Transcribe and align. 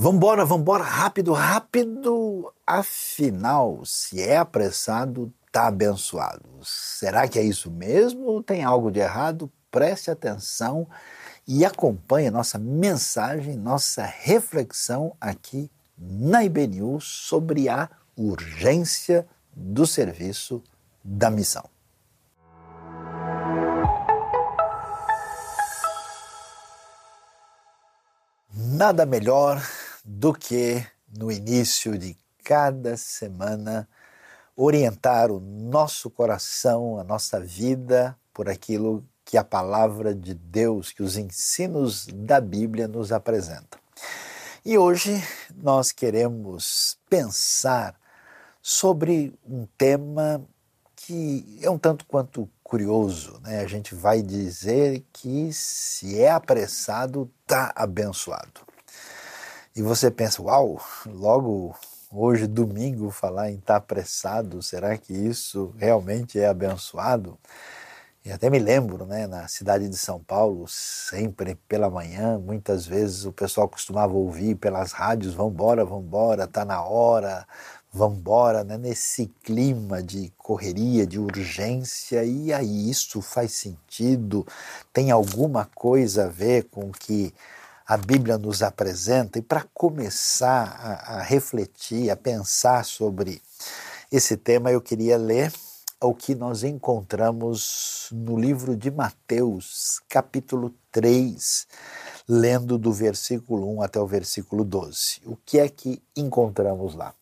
Vambora, 0.00 0.44
vambora, 0.44 0.84
rápido, 0.84 1.32
rápido. 1.32 2.54
Afinal, 2.64 3.84
se 3.84 4.22
é 4.22 4.36
apressado, 4.36 5.34
tá 5.50 5.66
abençoado. 5.66 6.48
Será 6.62 7.26
que 7.26 7.36
é 7.36 7.42
isso 7.42 7.68
mesmo 7.68 8.40
tem 8.40 8.62
algo 8.62 8.92
de 8.92 9.00
errado? 9.00 9.50
Preste 9.72 10.08
atenção 10.08 10.86
e 11.48 11.64
acompanhe 11.64 12.30
nossa 12.30 12.60
mensagem, 12.60 13.56
nossa 13.56 14.04
reflexão 14.04 15.16
aqui 15.20 15.68
na 15.98 16.44
IBNU 16.44 17.00
sobre 17.00 17.68
a 17.68 17.90
urgência 18.16 19.26
do 19.52 19.84
serviço 19.84 20.62
da 21.02 21.28
missão. 21.28 21.68
Nada 28.54 29.04
melhor 29.04 29.60
do 30.10 30.32
que 30.32 30.82
no 31.18 31.30
início 31.30 31.98
de 31.98 32.16
cada 32.42 32.96
semana 32.96 33.86
orientar 34.56 35.30
o 35.30 35.38
nosso 35.38 36.08
coração, 36.08 36.98
a 36.98 37.04
nossa 37.04 37.38
vida 37.38 38.16
por 38.32 38.48
aquilo 38.48 39.04
que 39.22 39.36
a 39.36 39.44
palavra 39.44 40.14
de 40.14 40.32
Deus, 40.32 40.92
que 40.92 41.02
os 41.02 41.18
ensinos 41.18 42.06
da 42.06 42.40
Bíblia 42.40 42.88
nos 42.88 43.12
apresentam. 43.12 43.78
E 44.64 44.78
hoje 44.78 45.22
nós 45.54 45.92
queremos 45.92 46.98
pensar 47.10 47.94
sobre 48.62 49.38
um 49.46 49.66
tema 49.76 50.42
que 50.96 51.58
é 51.60 51.68
um 51.68 51.78
tanto 51.78 52.06
quanto 52.06 52.48
curioso, 52.64 53.38
né? 53.42 53.60
A 53.60 53.66
gente 53.66 53.94
vai 53.94 54.22
dizer 54.22 55.04
que 55.12 55.52
se 55.52 56.18
é 56.18 56.30
apressado, 56.30 57.30
está 57.44 57.72
abençoado. 57.76 58.67
E 59.78 59.82
você 59.82 60.10
pensa, 60.10 60.42
uau, 60.42 60.80
logo 61.06 61.72
hoje, 62.10 62.48
domingo, 62.48 63.12
falar 63.12 63.48
em 63.48 63.54
estar 63.54 63.74
tá 63.74 63.76
apressado, 63.76 64.60
será 64.60 64.98
que 64.98 65.12
isso 65.12 65.72
realmente 65.78 66.36
é 66.36 66.48
abençoado? 66.48 67.38
E 68.24 68.32
até 68.32 68.50
me 68.50 68.58
lembro, 68.58 69.06
né, 69.06 69.28
na 69.28 69.46
cidade 69.46 69.88
de 69.88 69.96
São 69.96 70.18
Paulo, 70.18 70.66
sempre 70.66 71.54
pela 71.68 71.88
manhã, 71.88 72.40
muitas 72.40 72.86
vezes 72.86 73.24
o 73.24 73.30
pessoal 73.30 73.68
costumava 73.68 74.14
ouvir 74.14 74.56
pelas 74.56 74.90
rádios, 74.90 75.32
vambora, 75.32 75.84
vambora, 75.84 76.48
tá 76.48 76.64
na 76.64 76.82
hora, 76.82 77.46
vambora, 77.92 78.64
né, 78.64 78.76
nesse 78.76 79.28
clima 79.44 80.02
de 80.02 80.32
correria, 80.36 81.06
de 81.06 81.20
urgência, 81.20 82.24
e 82.24 82.52
aí 82.52 82.90
isso 82.90 83.22
faz 83.22 83.52
sentido? 83.52 84.44
Tem 84.92 85.12
alguma 85.12 85.66
coisa 85.72 86.24
a 86.24 86.28
ver 86.28 86.64
com 86.64 86.90
que 86.90 87.32
a 87.88 87.96
Bíblia 87.96 88.36
nos 88.36 88.62
apresenta, 88.62 89.38
e 89.38 89.42
para 89.42 89.64
começar 89.72 90.78
a, 90.78 91.14
a, 91.14 91.22
refletir, 91.22 92.10
a 92.10 92.16
pensar 92.16 92.84
sobre 92.84 93.40
esse 94.12 94.36
tema, 94.36 94.70
eu 94.70 94.78
queria 94.78 95.16
ler 95.16 95.50
o 95.98 96.14
que 96.14 96.34
nós 96.34 96.62
encontramos 96.62 98.10
no 98.12 98.38
livro 98.38 98.76
de 98.76 98.90
Mateus, 98.90 100.02
capítulo 100.06 100.74
3, 100.92 101.66
lendo 102.28 102.76
do 102.76 102.92
versículo 102.92 103.74
1 103.78 103.82
até 103.82 103.98
o 103.98 104.06
versículo 104.06 104.64
12. 104.64 105.22
O 105.24 105.34
que 105.34 105.58
é 105.58 105.66
que 105.66 106.02
encontramos 106.14 106.94
lá? 106.94 107.14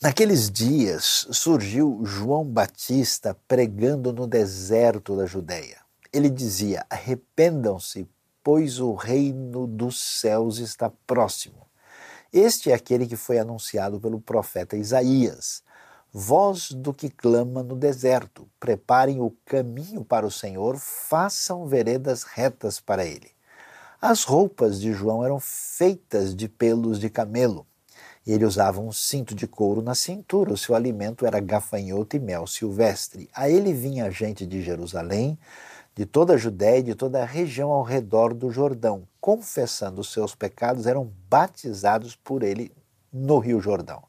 Naqueles 0.00 0.50
dias 0.50 1.26
surgiu 1.32 2.00
João 2.02 2.46
Batista 2.46 3.36
pregando 3.46 4.10
no 4.10 4.26
deserto 4.26 5.14
da 5.14 5.26
Judéia. 5.26 5.78
Ele 6.10 6.30
dizia: 6.30 6.84
Arrependam-se, 6.88 8.08
pois 8.46 8.78
o 8.78 8.94
reino 8.94 9.66
dos 9.66 10.00
céus 10.00 10.58
está 10.58 10.88
próximo. 11.04 11.66
Este 12.32 12.70
é 12.70 12.74
aquele 12.74 13.04
que 13.04 13.16
foi 13.16 13.40
anunciado 13.40 13.98
pelo 13.98 14.20
profeta 14.20 14.76
Isaías. 14.76 15.64
Voz 16.12 16.70
do 16.70 16.94
que 16.94 17.10
clama 17.10 17.64
no 17.64 17.74
deserto: 17.74 18.48
preparem 18.60 19.20
o 19.20 19.34
caminho 19.44 20.04
para 20.04 20.24
o 20.24 20.30
Senhor, 20.30 20.76
façam 20.76 21.66
veredas 21.66 22.22
retas 22.22 22.78
para 22.78 23.04
ele. 23.04 23.32
As 24.00 24.22
roupas 24.22 24.80
de 24.80 24.92
João 24.92 25.24
eram 25.24 25.40
feitas 25.40 26.32
de 26.32 26.48
pelos 26.48 27.00
de 27.00 27.10
camelo. 27.10 27.66
Ele 28.24 28.44
usava 28.44 28.80
um 28.80 28.92
cinto 28.92 29.34
de 29.34 29.48
couro 29.48 29.82
na 29.82 29.96
cintura. 29.96 30.52
O 30.52 30.56
seu 30.56 30.76
alimento 30.76 31.26
era 31.26 31.40
gafanhoto 31.40 32.14
e 32.14 32.20
mel 32.20 32.46
silvestre. 32.46 33.28
A 33.34 33.50
ele 33.50 33.72
vinha 33.72 34.08
gente 34.08 34.46
de 34.46 34.62
Jerusalém, 34.62 35.36
de 35.96 36.04
toda 36.04 36.34
a 36.34 36.36
Judéia 36.36 36.80
e 36.80 36.82
de 36.82 36.94
toda 36.94 37.22
a 37.22 37.24
região 37.24 37.72
ao 37.72 37.82
redor 37.82 38.34
do 38.34 38.50
Jordão, 38.50 39.08
confessando 39.18 40.02
os 40.02 40.12
seus 40.12 40.34
pecados, 40.34 40.86
eram 40.86 41.10
batizados 41.28 42.14
por 42.14 42.42
ele 42.42 42.70
no 43.10 43.38
Rio 43.38 43.58
Jordão. 43.60 44.02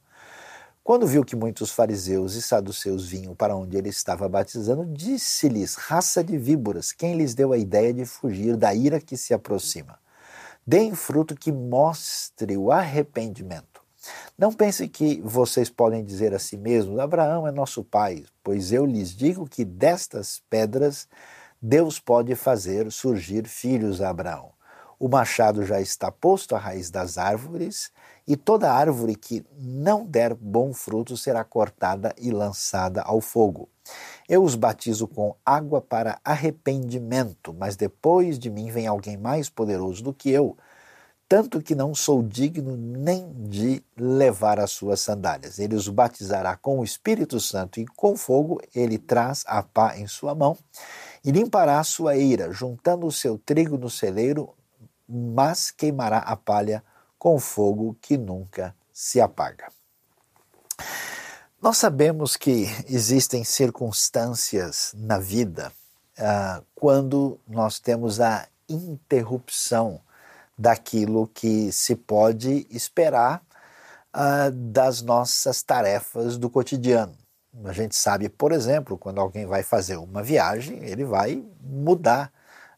Quando 0.83 1.07
viu 1.07 1.23
que 1.23 1.35
muitos 1.35 1.71
fariseus 1.71 2.35
e 2.35 2.41
saduceus 2.41 3.07
vinham 3.07 3.33
para 3.33 3.55
onde 3.55 3.77
ele 3.77 3.89
estava 3.89 4.27
batizando, 4.27 4.85
disse-lhes: 4.85 5.75
Raça 5.75 6.21
de 6.21 6.37
víboras, 6.37 6.91
quem 6.91 7.15
lhes 7.15 7.33
deu 7.33 7.53
a 7.53 7.57
ideia 7.57 7.93
de 7.93 8.05
fugir 8.05 8.57
da 8.57 8.73
ira 8.73 8.99
que 8.99 9.15
se 9.15 9.33
aproxima? 9.33 9.97
Deem 10.65 10.93
fruto 10.93 11.35
que 11.35 11.51
mostre 11.51 12.57
o 12.57 12.69
arrependimento. 12.69 13.81
Não 14.37 14.51
pense 14.51 14.87
que 14.87 15.21
vocês 15.21 15.69
podem 15.69 16.03
dizer 16.03 16.33
a 16.33 16.39
si 16.39 16.57
mesmos: 16.57 16.99
Abraão 16.99 17.47
é 17.47 17.51
nosso 17.51 17.83
pai, 17.83 18.25
pois 18.43 18.71
eu 18.71 18.85
lhes 18.85 19.15
digo 19.15 19.47
que 19.47 19.65
destas 19.65 20.41
pedras 20.49 21.07
Deus 21.62 22.00
pode 22.00 22.35
fazer 22.35 22.91
surgir 22.91 23.47
filhos 23.47 24.00
a 24.00 24.09
Abraão. 24.09 24.51
O 25.00 25.07
machado 25.07 25.63
já 25.63 25.81
está 25.81 26.12
posto 26.12 26.56
à 26.56 26.59
raiz 26.59 26.91
das 26.91 27.18
árvores, 27.18 27.91
e 28.28 28.35
toda 28.35 28.72
árvore 28.72 29.16
que 29.16 29.44
não 29.57 30.06
der 30.06 30.35
bom 30.35 30.72
fruto 30.72 31.17
será 31.17 31.44
cortada 31.44 32.13
e 32.17 32.29
lançada 32.29 33.01
ao 33.01 33.22
fogo. 33.22 33.69
Eu 34.29 34.44
os 34.44 34.53
batizo 34.53 35.07
com 35.07 35.35
água 35.44 35.81
para 35.81 36.19
arrependimento, 36.23 37.56
mas 37.57 37.75
depois 37.75 38.38
de 38.38 38.51
mim 38.51 38.69
vem 38.69 38.85
alguém 38.85 39.17
mais 39.17 39.50
poderoso 39.50 40.03
do 40.03 40.13
que 40.13 40.29
eu, 40.29 40.56
tanto 41.28 41.62
que 41.62 41.73
não 41.73 41.96
sou 41.96 42.22
digno 42.22 42.78
nem 42.78 43.31
de 43.34 43.84
levar 43.97 44.59
as 44.59 44.72
suas 44.72 45.00
sandálias. 45.00 45.57
Ele 45.57 45.75
os 45.75 45.88
batizará 45.88 46.56
com 46.56 46.79
o 46.79 46.84
Espírito 46.84 47.40
Santo 47.40 47.79
e 47.79 47.85
com 47.85 48.16
fogo, 48.16 48.62
ele 48.75 48.97
traz 48.97 49.44
a 49.47 49.63
pá 49.63 49.97
em 49.97 50.06
sua 50.06 50.35
mão 50.35 50.56
e 51.23 51.31
limpará 51.31 51.79
a 51.79 51.83
sua 51.83 52.16
eira, 52.16 52.51
juntando 52.51 53.05
o 53.05 53.11
seu 53.11 53.38
trigo 53.38 53.78
no 53.78 53.89
celeiro, 53.89 54.53
mas 55.07 55.72
queimará 55.72 56.19
a 56.19 56.35
palha 56.35 56.83
com 57.17 57.39
fogo 57.39 57.97
que 58.01 58.17
nunca 58.17 58.75
se 58.94 59.19
apaga. 59.19 59.67
Nós 61.61 61.78
sabemos 61.78 62.38
que 62.38 62.66
existem 62.88 63.44
circunstâncias 63.44 64.94
na 64.95 65.17
vida 65.17 65.72
ah, 66.19 66.61
quando 66.75 67.39
nós 67.47 67.79
temos 67.79 68.19
a 68.19 68.47
interrupção 68.69 70.01
daquilo 70.57 71.28
que 71.28 71.72
se 71.72 71.95
pode 71.95 72.67
esperar 72.69 73.41
ah, 74.13 74.49
das 74.51 75.01
nossas 75.01 75.61
tarefas 75.61 76.38
do 76.38 76.49
cotidiano. 76.49 77.17
A 77.66 77.73
gente 77.73 77.95
sabe, 77.95 78.29
por 78.29 78.51
exemplo, 78.51 78.97
quando 78.97 79.19
alguém 79.19 79.45
vai 79.45 79.63
fazer 79.63 79.97
uma 79.97 80.22
viagem, 80.22 80.84
ele 80.84 81.03
vai 81.03 81.44
mudar 81.62 82.31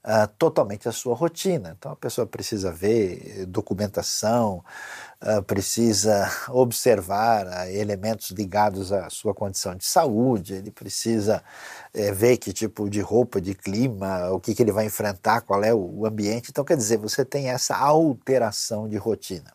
uh, 0.04 0.28
totalmente 0.38 0.88
a 0.88 0.92
sua 0.92 1.16
rotina. 1.16 1.76
Então 1.78 1.92
a 1.92 1.96
pessoa 1.96 2.26
precisa 2.26 2.72
ver 2.72 3.46
documentação, 3.48 4.64
uh, 5.22 5.44
precisa 5.44 6.30
observar 6.50 7.46
uh, 7.46 7.70
elementos 7.70 8.32
ligados 8.32 8.92
à 8.92 9.10
sua 9.10 9.34
condição 9.34 9.76
de 9.76 9.86
saúde, 9.86 10.54
ele 10.54 10.72
precisa 10.72 11.44
eh, 11.94 12.12
ver 12.12 12.38
que 12.38 12.54
tipo 12.54 12.90
de 12.90 13.02
roupa, 13.02 13.42
de 13.42 13.54
clima, 13.54 14.30
o 14.32 14.40
que, 14.40 14.56
que 14.56 14.62
ele 14.64 14.72
vai 14.72 14.86
enfrentar, 14.86 15.42
qual 15.42 15.64
é 15.64 15.74
o 15.74 16.06
ambiente. 16.06 16.50
Então, 16.52 16.64
quer 16.64 16.78
dizer, 16.78 16.98
você 16.98 17.26
tem 17.26 17.50
essa 17.50 17.76
alteração 17.76 18.88
de 18.88 18.98
rotina. 18.98 19.52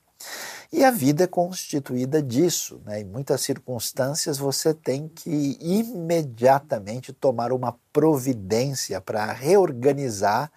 E 0.76 0.82
a 0.82 0.90
vida 0.90 1.22
é 1.22 1.26
constituída 1.28 2.20
disso. 2.20 2.82
Né? 2.84 3.02
Em 3.02 3.04
muitas 3.04 3.42
circunstâncias 3.42 4.38
você 4.38 4.74
tem 4.74 5.06
que 5.06 5.56
imediatamente 5.60 7.12
tomar 7.12 7.52
uma 7.52 7.78
providência 7.92 9.00
para 9.00 9.32
reorganizar 9.32 10.50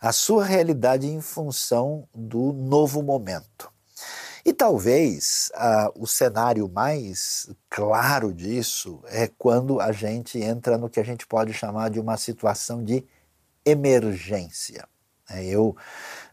a 0.00 0.12
sua 0.12 0.44
realidade 0.44 1.08
em 1.08 1.20
função 1.20 2.06
do 2.14 2.52
novo 2.52 3.02
momento. 3.02 3.68
E 4.44 4.52
talvez 4.52 5.50
uh, 5.56 5.92
o 6.00 6.06
cenário 6.06 6.68
mais 6.68 7.50
claro 7.68 8.32
disso 8.32 9.02
é 9.06 9.26
quando 9.26 9.80
a 9.80 9.90
gente 9.90 10.38
entra 10.40 10.78
no 10.78 10.88
que 10.88 11.00
a 11.00 11.04
gente 11.04 11.26
pode 11.26 11.52
chamar 11.52 11.90
de 11.90 11.98
uma 11.98 12.16
situação 12.16 12.84
de 12.84 13.04
emergência. 13.64 14.86
É, 15.28 15.44
eu 15.44 15.76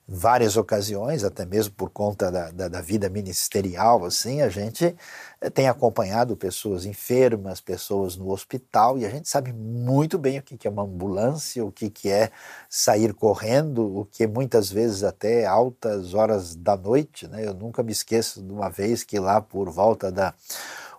várias 0.07 0.56
ocasiões, 0.56 1.24
até 1.24 1.46
mesmo 1.46 1.74
por 1.74 1.90
conta 1.90 2.31
da, 2.31 2.52
da, 2.52 2.68
da, 2.68 2.81
vida 2.81 3.10
ministerial, 3.10 4.06
assim, 4.06 4.42
a 4.42 4.50
gente 4.50 4.96
eh, 5.42 5.50
tem 5.50 5.68
acompanhado 5.68 6.38
pessoas 6.38 6.86
enfermas, 6.86 7.60
pessoas 7.60 8.16
no 8.16 8.30
hospital, 8.30 9.00
e 9.00 9.06
a 9.06 9.10
gente 9.10 9.28
sabe 9.28 9.52
muito 9.52 10.19
bem 10.19 10.38
o 10.38 10.44
que 10.44 10.68
é 10.68 10.69
uma 10.69 10.84
ambulância, 10.84 11.66
o 11.66 11.72
que 11.72 11.92
é 12.10 12.30
sair 12.69 13.13
correndo, 13.16 14.00
o 14.00 14.06
que 14.06 14.28
muitas 14.28 14.69
vezes 14.69 15.04
até 15.04 15.46
altas 15.46 16.13
horas 16.13 16.56
da 16.56 16.78
noite, 16.78 17.28
né? 17.28 17.46
Eu 17.46 17.54
nunca 17.54 17.81
me 17.81 17.92
esqueço 17.92 18.44
de 18.44 18.51
uma 18.51 18.69
vez 18.69 19.04
que 19.04 19.19
lá 19.19 19.42
por 19.42 19.72
volta 19.72 20.12
da 20.12 20.34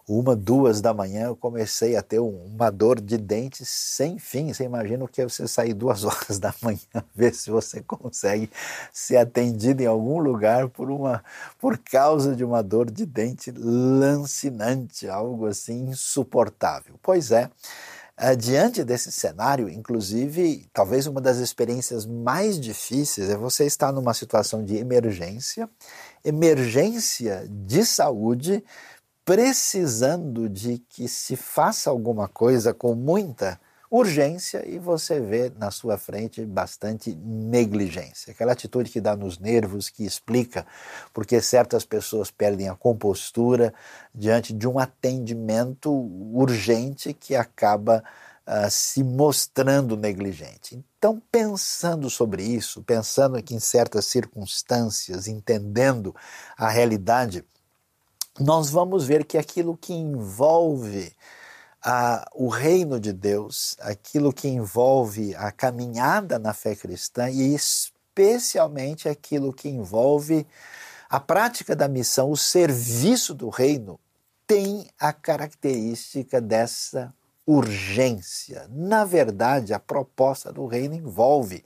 uma, 0.09 0.37
duas 0.37 0.81
da 0.81 0.95
manhã, 0.95 1.27
eu 1.27 1.37
comecei 1.37 1.97
a 1.97 2.03
ter 2.03 2.21
uma 2.21 2.71
dor 2.71 3.01
de 3.01 3.19
dente 3.19 3.65
sem 3.65 4.19
fim. 4.19 4.53
Você 4.53 4.63
imagina 4.63 5.05
o 5.05 5.09
que 5.09 5.21
é 5.21 5.25
você 5.25 5.49
sair 5.49 5.75
duas 5.75 6.05
horas 6.07 6.39
da 6.39 6.55
manhã, 6.63 6.79
ver 7.15 7.35
se 7.35 7.51
você 7.51 7.83
consegue 7.83 8.49
ser 8.93 9.17
atendido 9.17 9.83
em 9.83 9.87
algum 9.87 10.19
lugar 10.19 10.69
por, 10.69 10.91
uma, 10.91 11.25
por 11.59 11.77
causa 11.79 12.37
de 12.37 12.45
uma 12.45 12.63
dor 12.63 12.91
de 12.91 13.05
dente 13.05 13.51
lancinante, 13.51 15.09
algo 15.09 15.47
assim 15.47 15.89
insuportável. 15.89 16.95
Pois 17.03 17.33
é, 17.33 17.51
eh, 18.19 18.35
diante 18.35 18.83
desse 18.83 19.13
cenário, 19.13 19.69
inclusive, 19.69 20.67
talvez 20.73 21.07
uma 21.07 21.21
das 21.21 21.37
experiências 21.37 22.07
mais 22.07 22.59
difíceis 22.59 23.29
é 23.29 23.37
você 23.37 23.67
estar 23.67 23.93
numa 23.93 24.15
situação 24.15 24.65
de 24.65 24.77
emergência, 24.77 25.69
emergência 26.25 27.47
de 27.51 27.85
saúde, 27.85 28.65
precisando 29.27 30.49
de 30.49 30.79
que 30.89 31.09
se 31.09 31.35
faça 31.35 31.91
alguma 31.91 32.29
coisa 32.29 32.73
com 32.73 32.95
muita 32.95 33.61
urgência 33.91 34.65
e 34.69 34.79
você 34.79 35.19
vê 35.19 35.51
na 35.59 35.73
sua 35.73 35.99
frente 35.99 36.45
bastante 36.45 37.13
negligência. 37.13 38.31
Aquela 38.31 38.53
atitude 38.53 38.89
que 38.89 39.01
dá 39.01 39.17
nos 39.17 39.37
nervos, 39.37 39.89
que 39.91 40.05
explica 40.05 40.65
porque 41.13 41.41
certas 41.41 41.85
pessoas 41.85 42.31
perdem 42.31 42.69
a 42.69 42.77
compostura 42.77 43.75
diante 44.15 44.53
de 44.53 44.69
um 44.69 44.79
atendimento 44.79 45.91
urgente 46.33 47.13
que 47.13 47.35
acaba 47.35 48.05
uh, 48.47 48.71
se 48.71 49.03
mostrando 49.03 49.97
negligente. 49.97 50.81
Então, 50.99 51.21
pensando 51.33 52.09
sobre 52.09 52.45
isso, 52.45 52.81
pensando 52.83 53.43
que 53.43 53.57
em 53.57 53.61
certas 53.61 54.07
circunstâncias, 54.07 55.27
entendendo 55.27 56.15
a 56.57 56.69
realidade, 56.69 57.45
nós 58.39 58.71
vamos 58.71 59.07
ver 59.07 59.25
que 59.25 59.39
aquilo 59.39 59.77
que 59.77 59.93
envolve 59.93 61.13
a, 61.83 62.29
o 62.35 62.49
reino 62.49 62.99
de 62.99 63.13
Deus, 63.13 63.77
aquilo 63.81 64.33
que 64.33 64.49
envolve 64.49 65.35
a 65.37 65.51
caminhada 65.53 66.39
na 66.39 66.53
fé 66.53 66.75
cristã 66.75 67.31
e 67.31 67.55
especialmente 67.55 69.09
aquilo 69.09 69.53
que 69.53 69.69
envolve 69.69 70.47
a 71.09 71.21
prática 71.21 71.77
da 71.77 71.87
missão, 71.87 72.31
o 72.31 72.37
serviço 72.37 73.33
do 73.33 73.49
reino, 73.49 73.99
tem 74.47 74.89
a 74.99 75.13
característica 75.13 76.41
dessa 76.41 77.15
urgência. 77.47 78.67
Na 78.71 79.05
verdade, 79.05 79.73
a 79.73 79.79
proposta 79.79 80.53
do 80.53 80.67
reino 80.67 80.95
envolve 80.95 81.65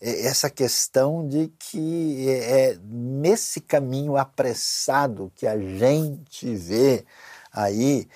essa 0.00 0.48
questão 0.48 1.28
de 1.28 1.48
que 1.58 2.26
é, 2.28 2.70
é 2.70 2.78
nesse 2.82 3.60
caminho 3.60 4.16
apressado 4.16 5.30
que 5.34 5.46
a 5.46 5.58
gente 5.58 6.54
vê 6.54 7.04
aí 7.52 8.08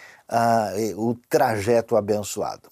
o 0.96 1.14
trajeto 1.28 1.96
abençoado. 1.96 2.70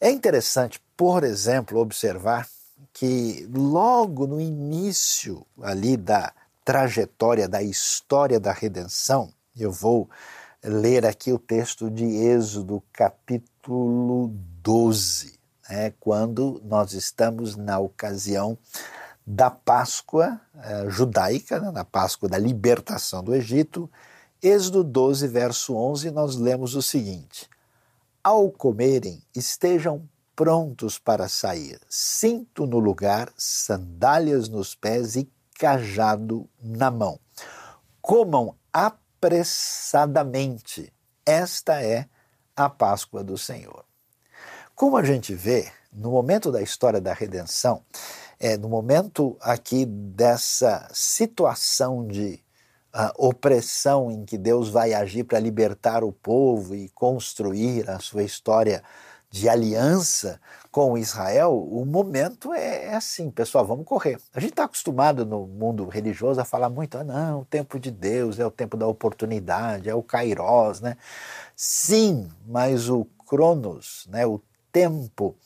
É 0.00 0.10
interessante, 0.10 0.82
por 0.96 1.22
exemplo, 1.22 1.78
observar 1.78 2.48
que 2.92 3.48
logo 3.52 4.26
no 4.26 4.40
início 4.40 5.46
ali 5.60 5.96
da 5.96 6.32
trajetória 6.64 7.46
da 7.46 7.62
história 7.62 8.40
da 8.40 8.52
redenção, 8.52 9.32
eu 9.56 9.70
vou 9.70 10.08
ler 10.64 11.04
aqui 11.04 11.32
o 11.32 11.38
texto 11.38 11.90
de 11.90 12.04
Êxodo 12.04 12.82
capítulo 12.92 14.28
12 14.62 15.41
né, 15.72 15.92
quando 15.98 16.62
nós 16.66 16.92
estamos 16.92 17.56
na 17.56 17.78
ocasião 17.78 18.58
da 19.26 19.50
Páscoa 19.50 20.38
eh, 20.54 20.84
judaica, 20.90 21.58
né, 21.58 21.70
na 21.70 21.82
Páscoa 21.82 22.28
da 22.28 22.36
libertação 22.36 23.24
do 23.24 23.34
Egito. 23.34 23.90
Êxodo 24.42 24.84
12, 24.84 25.26
verso 25.28 25.74
11, 25.74 26.10
nós 26.10 26.36
lemos 26.36 26.74
o 26.74 26.82
seguinte: 26.82 27.48
Ao 28.22 28.50
comerem, 28.50 29.22
estejam 29.34 30.06
prontos 30.36 30.98
para 30.98 31.26
sair, 31.26 31.80
cinto 31.88 32.66
no 32.66 32.78
lugar, 32.78 33.32
sandálias 33.34 34.50
nos 34.50 34.74
pés 34.74 35.16
e 35.16 35.26
cajado 35.58 36.46
na 36.62 36.90
mão. 36.90 37.18
Comam 38.02 38.54
apressadamente. 38.70 40.92
Esta 41.24 41.82
é 41.82 42.06
a 42.54 42.68
Páscoa 42.68 43.24
do 43.24 43.38
Senhor. 43.38 43.90
Como 44.82 44.96
a 44.96 45.04
gente 45.04 45.32
vê, 45.32 45.70
no 45.92 46.10
momento 46.10 46.50
da 46.50 46.60
história 46.60 47.00
da 47.00 47.12
redenção, 47.12 47.84
é, 48.40 48.56
no 48.56 48.68
momento 48.68 49.36
aqui 49.40 49.86
dessa 49.86 50.88
situação 50.92 52.04
de 52.04 52.42
uh, 52.92 53.12
opressão 53.28 54.10
em 54.10 54.24
que 54.24 54.36
Deus 54.36 54.68
vai 54.68 54.92
agir 54.92 55.22
para 55.22 55.38
libertar 55.38 56.02
o 56.02 56.10
povo 56.10 56.74
e 56.74 56.88
construir 56.88 57.88
a 57.88 58.00
sua 58.00 58.24
história 58.24 58.82
de 59.30 59.48
aliança 59.48 60.40
com 60.72 60.98
Israel, 60.98 61.56
o 61.56 61.86
momento 61.86 62.52
é, 62.52 62.86
é 62.86 62.94
assim, 62.96 63.30
pessoal, 63.30 63.64
vamos 63.64 63.86
correr. 63.86 64.18
A 64.34 64.40
gente 64.40 64.50
está 64.50 64.64
acostumado 64.64 65.24
no 65.24 65.46
mundo 65.46 65.86
religioso 65.86 66.40
a 66.40 66.44
falar 66.44 66.68
muito, 66.68 66.98
ah, 66.98 67.04
não, 67.04 67.42
o 67.42 67.44
tempo 67.44 67.78
de 67.78 67.92
Deus 67.92 68.40
é 68.40 68.44
o 68.44 68.50
tempo 68.50 68.76
da 68.76 68.88
oportunidade, 68.88 69.88
é 69.88 69.94
o 69.94 70.02
Kairos, 70.02 70.80
né? 70.80 70.96
Sim, 71.54 72.28
mas 72.44 72.88
o 72.88 73.04
Cronos, 73.24 74.08
né, 74.10 74.26
o 74.26 74.40
tempo 74.72 75.36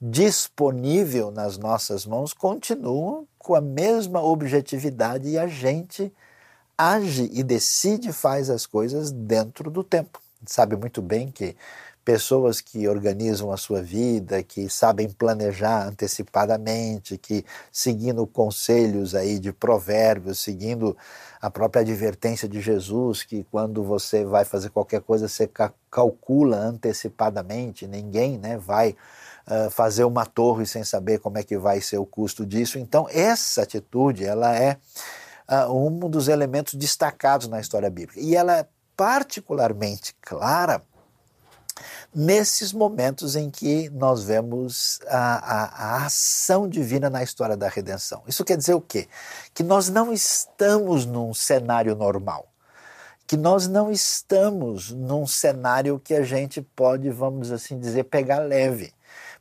disponível 0.00 1.30
nas 1.30 1.56
nossas 1.56 2.04
mãos 2.04 2.34
continua 2.34 3.24
com 3.38 3.54
a 3.54 3.60
mesma 3.60 4.20
objetividade 4.20 5.28
e 5.28 5.38
a 5.38 5.46
gente 5.46 6.12
age 6.76 7.30
e 7.32 7.42
decide 7.42 8.12
faz 8.12 8.50
as 8.50 8.66
coisas 8.66 9.12
dentro 9.12 9.70
do 9.70 9.84
tempo. 9.84 10.20
Sabe 10.44 10.76
muito 10.76 11.00
bem 11.00 11.30
que 11.30 11.54
pessoas 12.04 12.60
que 12.60 12.88
organizam 12.88 13.52
a 13.52 13.56
sua 13.56 13.82
vida, 13.82 14.42
que 14.42 14.68
sabem 14.68 15.08
planejar 15.08 15.86
antecipadamente, 15.86 17.16
que 17.16 17.44
seguindo 17.70 18.26
conselhos 18.26 19.14
aí 19.14 19.38
de 19.38 19.52
provérbios, 19.52 20.40
seguindo 20.40 20.96
a 21.40 21.50
própria 21.50 21.82
advertência 21.82 22.48
de 22.48 22.60
Jesus, 22.60 23.22
que 23.22 23.44
quando 23.50 23.82
você 23.82 24.24
vai 24.24 24.44
fazer 24.44 24.70
qualquer 24.70 25.00
coisa, 25.00 25.28
você 25.28 25.48
calcula 25.90 26.56
antecipadamente, 26.56 27.86
ninguém 27.86 28.38
né, 28.38 28.58
vai 28.58 28.96
uh, 29.46 29.70
fazer 29.70 30.04
uma 30.04 30.26
torre 30.26 30.66
sem 30.66 30.84
saber 30.84 31.18
como 31.18 31.38
é 31.38 31.42
que 31.42 31.56
vai 31.56 31.80
ser 31.80 31.98
o 31.98 32.06
custo 32.06 32.44
disso. 32.44 32.78
Então, 32.78 33.06
essa 33.10 33.62
atitude, 33.62 34.24
ela 34.24 34.56
é 34.56 34.76
uh, 35.48 35.72
um 35.72 36.08
dos 36.08 36.28
elementos 36.28 36.74
destacados 36.74 37.48
na 37.48 37.60
história 37.60 37.90
bíblica. 37.90 38.20
E 38.20 38.34
ela 38.34 38.58
é 38.58 38.66
particularmente 38.96 40.14
clara 40.20 40.82
nesses 42.14 42.72
momentos 42.72 43.36
em 43.36 43.50
que 43.50 43.88
nós 43.90 44.24
vemos 44.24 45.00
a, 45.06 45.36
a, 45.36 45.64
a, 45.64 46.06
ação 46.06 46.68
divina 46.68 47.08
na 47.08 47.22
história 47.22 47.56
da 47.56 47.68
redenção. 47.68 48.22
Isso 48.26 48.44
quer 48.44 48.56
dizer 48.56 48.74
o 48.74 48.80
quê? 48.80 49.08
Que 49.54 49.62
nós 49.62 49.88
não 49.88 50.12
estamos 50.12 51.06
num 51.06 51.32
cenário 51.32 51.94
normal. 51.94 52.48
Que 53.26 53.36
nós 53.36 53.66
não 53.66 53.90
estamos 53.90 54.90
num 54.90 55.26
cenário 55.26 55.98
que 55.98 56.12
a 56.12 56.22
gente 56.22 56.60
pode, 56.60 57.08
vamos 57.08 57.50
assim 57.50 57.78
dizer, 57.78 58.04
pegar 58.04 58.40
leve. 58.40 58.92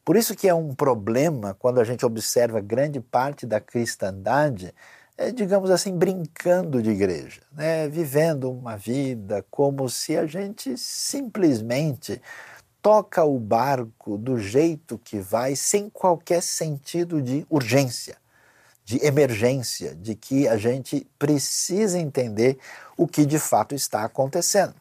Por 0.05 0.15
isso 0.15 0.35
que 0.35 0.47
é 0.47 0.53
um 0.53 0.73
problema 0.73 1.55
quando 1.59 1.79
a 1.79 1.83
gente 1.83 2.05
observa 2.05 2.61
grande 2.61 3.01
parte 3.01 3.45
da 3.45 3.59
cristandade, 3.59 4.73
é, 5.17 5.31
digamos 5.31 5.69
assim, 5.69 5.95
brincando 5.95 6.81
de 6.81 6.89
igreja, 6.89 7.41
né? 7.51 7.87
vivendo 7.87 8.49
uma 8.49 8.77
vida 8.77 9.45
como 9.51 9.87
se 9.89 10.17
a 10.17 10.25
gente 10.25 10.77
simplesmente 10.77 12.21
toca 12.81 13.23
o 13.23 13.39
barco 13.39 14.17
do 14.17 14.39
jeito 14.39 14.97
que 14.97 15.19
vai, 15.19 15.55
sem 15.55 15.89
qualquer 15.89 16.41
sentido 16.41 17.21
de 17.21 17.45
urgência, 17.49 18.17
de 18.83 19.03
emergência, 19.05 19.95
de 19.95 20.15
que 20.15 20.47
a 20.47 20.57
gente 20.57 21.07
precisa 21.19 21.99
entender 21.99 22.57
o 22.97 23.07
que 23.07 23.25
de 23.25 23.39
fato 23.39 23.75
está 23.75 24.03
acontecendo. 24.03 24.73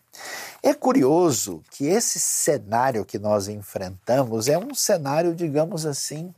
É 0.63 0.75
curioso 0.75 1.63
que 1.71 1.87
esse 1.87 2.19
cenário 2.19 3.05
que 3.05 3.19
nós 3.19 3.49
enfrentamos 3.49 4.49
é 4.49 4.59
um 4.59 4.75
cenário, 4.75 5.35
digamos 5.35 5.87
assim, 5.87 6.35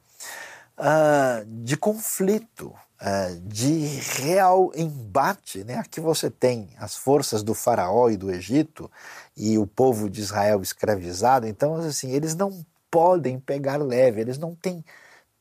uh, 0.78 1.44
de 1.46 1.76
conflito, 1.76 2.74
uh, 3.02 3.40
de 3.40 3.86
real 4.22 4.70
embate. 4.74 5.64
Né? 5.64 5.74
Aqui 5.76 6.00
você 6.00 6.30
tem 6.30 6.70
as 6.78 6.96
forças 6.96 7.42
do 7.42 7.52
Faraó 7.52 8.08
e 8.08 8.16
do 8.16 8.30
Egito 8.30 8.90
e 9.36 9.58
o 9.58 9.66
povo 9.66 10.08
de 10.08 10.20
Israel 10.20 10.62
escravizado, 10.62 11.46
então 11.46 11.74
assim, 11.74 12.12
eles 12.12 12.34
não 12.34 12.64
podem 12.90 13.40
pegar 13.40 13.76
leve, 13.76 14.20
eles 14.20 14.38
não 14.38 14.54
têm 14.54 14.84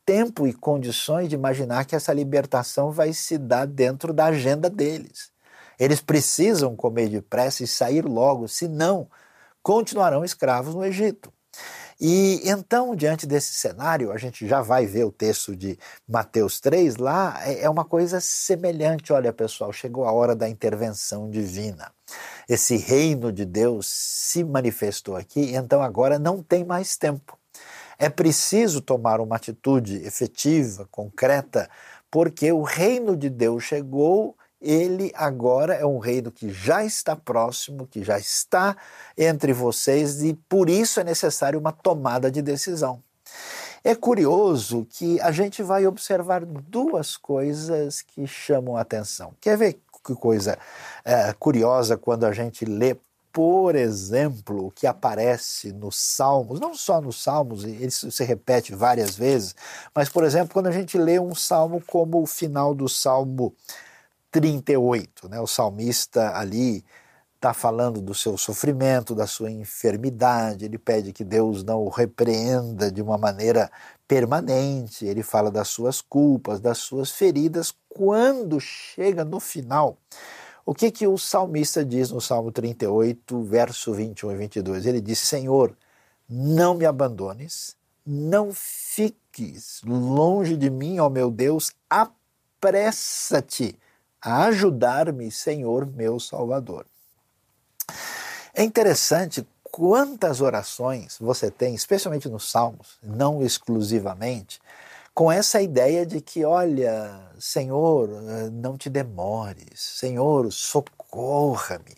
tempo 0.06 0.48
e 0.48 0.53
condições 0.53 1.30
de 1.30 1.36
imaginar 1.36 1.86
que 1.86 1.96
essa 1.96 2.13
libertação 2.13 2.91
vai 2.91 3.13
se 3.13 3.38
dar 3.38 3.68
dentro 3.68 4.13
da 4.13 4.25
agenda 4.25 4.70
deles. 4.70 5.32
Eles 5.77 6.01
precisam 6.01 6.75
comer 6.75 7.10
depressa 7.10 7.63
e 7.63 7.68
sair 7.68 8.06
logo, 8.06 8.48
senão 8.48 9.08
continuarão 9.62 10.24
escravos 10.24 10.74
no 10.74 10.86
Egito. 10.86 11.32
E 12.03 12.41
então, 12.50 12.96
diante 12.96 13.27
desse 13.27 13.53
cenário, 13.53 14.12
a 14.12 14.17
gente 14.17 14.48
já 14.48 14.60
vai 14.60 14.88
ver 14.88 15.03
o 15.03 15.12
texto 15.12 15.55
de 15.55 15.77
Mateus 16.10 16.60
3 16.60 16.98
lá, 16.98 17.39
é, 17.46 17.62
é 17.62 17.70
uma 17.70 17.86
coisa 17.86 18.20
semelhante. 18.20 19.13
Olha, 19.13 19.31
pessoal, 19.31 19.72
chegou 19.72 20.05
a 20.05 20.12
hora 20.12 20.36
da 20.36 20.50
intervenção 20.50 21.29
divina. 21.29 21.91
Esse 22.50 22.75
reino 22.75 23.31
de 23.31 23.46
Deus 23.46 23.86
se 23.88 24.43
manifestou 24.43 25.15
aqui, 25.15 25.55
então 25.55 25.84
agora 25.84 26.17
não 26.17 26.41
tem 26.41 26.65
mais 26.65 26.98
tempo. 26.98 27.38
É 28.00 28.10
preciso 28.10 28.81
tomar 28.81 29.22
uma 29.22 29.36
atitude 29.36 29.98
efetiva, 29.98 30.88
concreta, 30.89 31.70
porque 32.10 32.51
o 32.51 32.63
reino 32.63 33.15
de 33.15 33.29
Deus 33.29 33.63
chegou 33.63 34.36
ele 34.62 35.12
agora 35.15 35.74
é 35.74 35.86
um 35.86 35.98
reino 35.98 36.32
que 36.32 36.51
já 36.51 36.86
está 36.86 37.15
próximo, 37.15 37.88
que 37.88 38.03
já 38.03 38.20
está 38.20 38.77
entre 39.18 39.53
vocês 39.53 40.22
e 40.22 40.34
por 40.34 40.70
isso 40.70 41.00
é 41.00 41.03
necessário 41.03 41.60
uma 41.60 41.72
tomada 41.72 42.30
de 42.30 42.41
decisão. 42.41 43.01
É 43.84 43.96
curioso 43.96 44.86
que 44.88 45.20
a 45.22 45.32
gente 45.32 45.63
vai 45.63 45.88
observar 45.88 46.46
duas 46.46 47.18
coisas 47.18 48.03
que 48.03 48.27
chamam 48.27 48.77
a 48.77 48.82
atenção. 48.82 49.34
Quer 49.41 49.58
ver 49.58 49.80
que 50.03 50.13
coisa 50.15 50.58
é, 51.03 51.34
curiosa 51.34 51.98
quando 51.98 52.25
a 52.25 52.32
gente 52.32 52.65
lê, 52.65 52.96
por 53.32 53.75
exemplo, 53.75 54.68
o 54.68 54.72
que 54.72 54.86
aparece 54.86 55.72
nos 55.72 55.96
Salmos, 55.96 56.60
não 56.60 56.75
só 56.75 57.00
nos 57.01 57.24
Salmos, 57.24 57.63
isso 57.63 58.12
se 58.12 58.24
repete 58.24 58.75
várias 58.75 59.15
vezes, 59.15 59.56
mas, 59.96 60.10
por 60.10 60.24
exemplo, 60.24 60.53
quando 60.53 60.68
a 60.68 60.72
gente 60.72 60.98
lê 60.98 61.20
um 61.20 61.34
salmo 61.34 61.82
como 61.88 62.22
o 62.22 62.27
final 62.27 62.75
do 62.75 62.89
Salmo 62.89 63.56
38. 64.31 65.29
Né? 65.29 65.39
O 65.39 65.47
salmista 65.47 66.35
ali 66.35 66.83
está 67.35 67.53
falando 67.53 68.00
do 68.00 68.13
seu 68.13 68.38
sofrimento, 68.38 69.15
da 69.15 69.25
sua 69.25 69.50
enfermidade, 69.50 70.65
ele 70.65 70.77
pede 70.77 71.11
que 71.11 71.23
Deus 71.23 71.63
não 71.63 71.83
o 71.83 71.89
repreenda 71.89 72.91
de 72.91 73.01
uma 73.01 73.17
maneira 73.17 73.71
permanente, 74.07 75.05
ele 75.05 75.23
fala 75.23 75.50
das 75.50 75.67
suas 75.67 76.01
culpas, 76.01 76.59
das 76.59 76.77
suas 76.77 77.09
feridas. 77.11 77.73
Quando 77.89 78.59
chega 78.59 79.25
no 79.25 79.39
final, 79.39 79.97
o 80.63 80.75
que, 80.75 80.91
que 80.91 81.07
o 81.07 81.17
salmista 81.17 81.83
diz 81.83 82.11
no 82.11 82.21
Salmo 82.21 82.51
38, 82.51 83.41
verso 83.41 83.91
21 83.91 84.31
e 84.31 84.35
22? 84.35 84.85
Ele 84.85 85.01
diz: 85.01 85.17
Senhor, 85.17 85.75
não 86.29 86.75
me 86.75 86.85
abandones, 86.85 87.75
não 88.05 88.53
fiques 88.53 89.81
longe 89.83 90.55
de 90.55 90.69
mim, 90.69 91.00
ó 91.00 91.09
meu 91.09 91.31
Deus, 91.31 91.71
apressa-te 91.89 93.79
ajudar-me, 94.22 95.32
Senhor 95.32 95.86
meu 95.86 96.20
Salvador. 96.20 96.86
É 98.54 98.63
interessante 98.63 99.46
quantas 99.63 100.42
orações 100.42 101.18
você 101.20 101.50
tem, 101.50 101.74
especialmente 101.74 102.30
nos 102.30 102.51
Salmos, 102.51 102.98
não 103.01 103.42
exclusivamente, 103.42 104.60
com 105.13 105.32
essa 105.32 105.62
ideia 105.62 106.06
de 106.06 106.22
que, 106.22 106.44
olha, 106.46 107.22
Senhor, 107.40 108.10
não 108.51 108.78
te 108.78 108.90
demores, 108.90 109.80
Senhor, 109.80 110.51
socorra-me, 110.51 111.96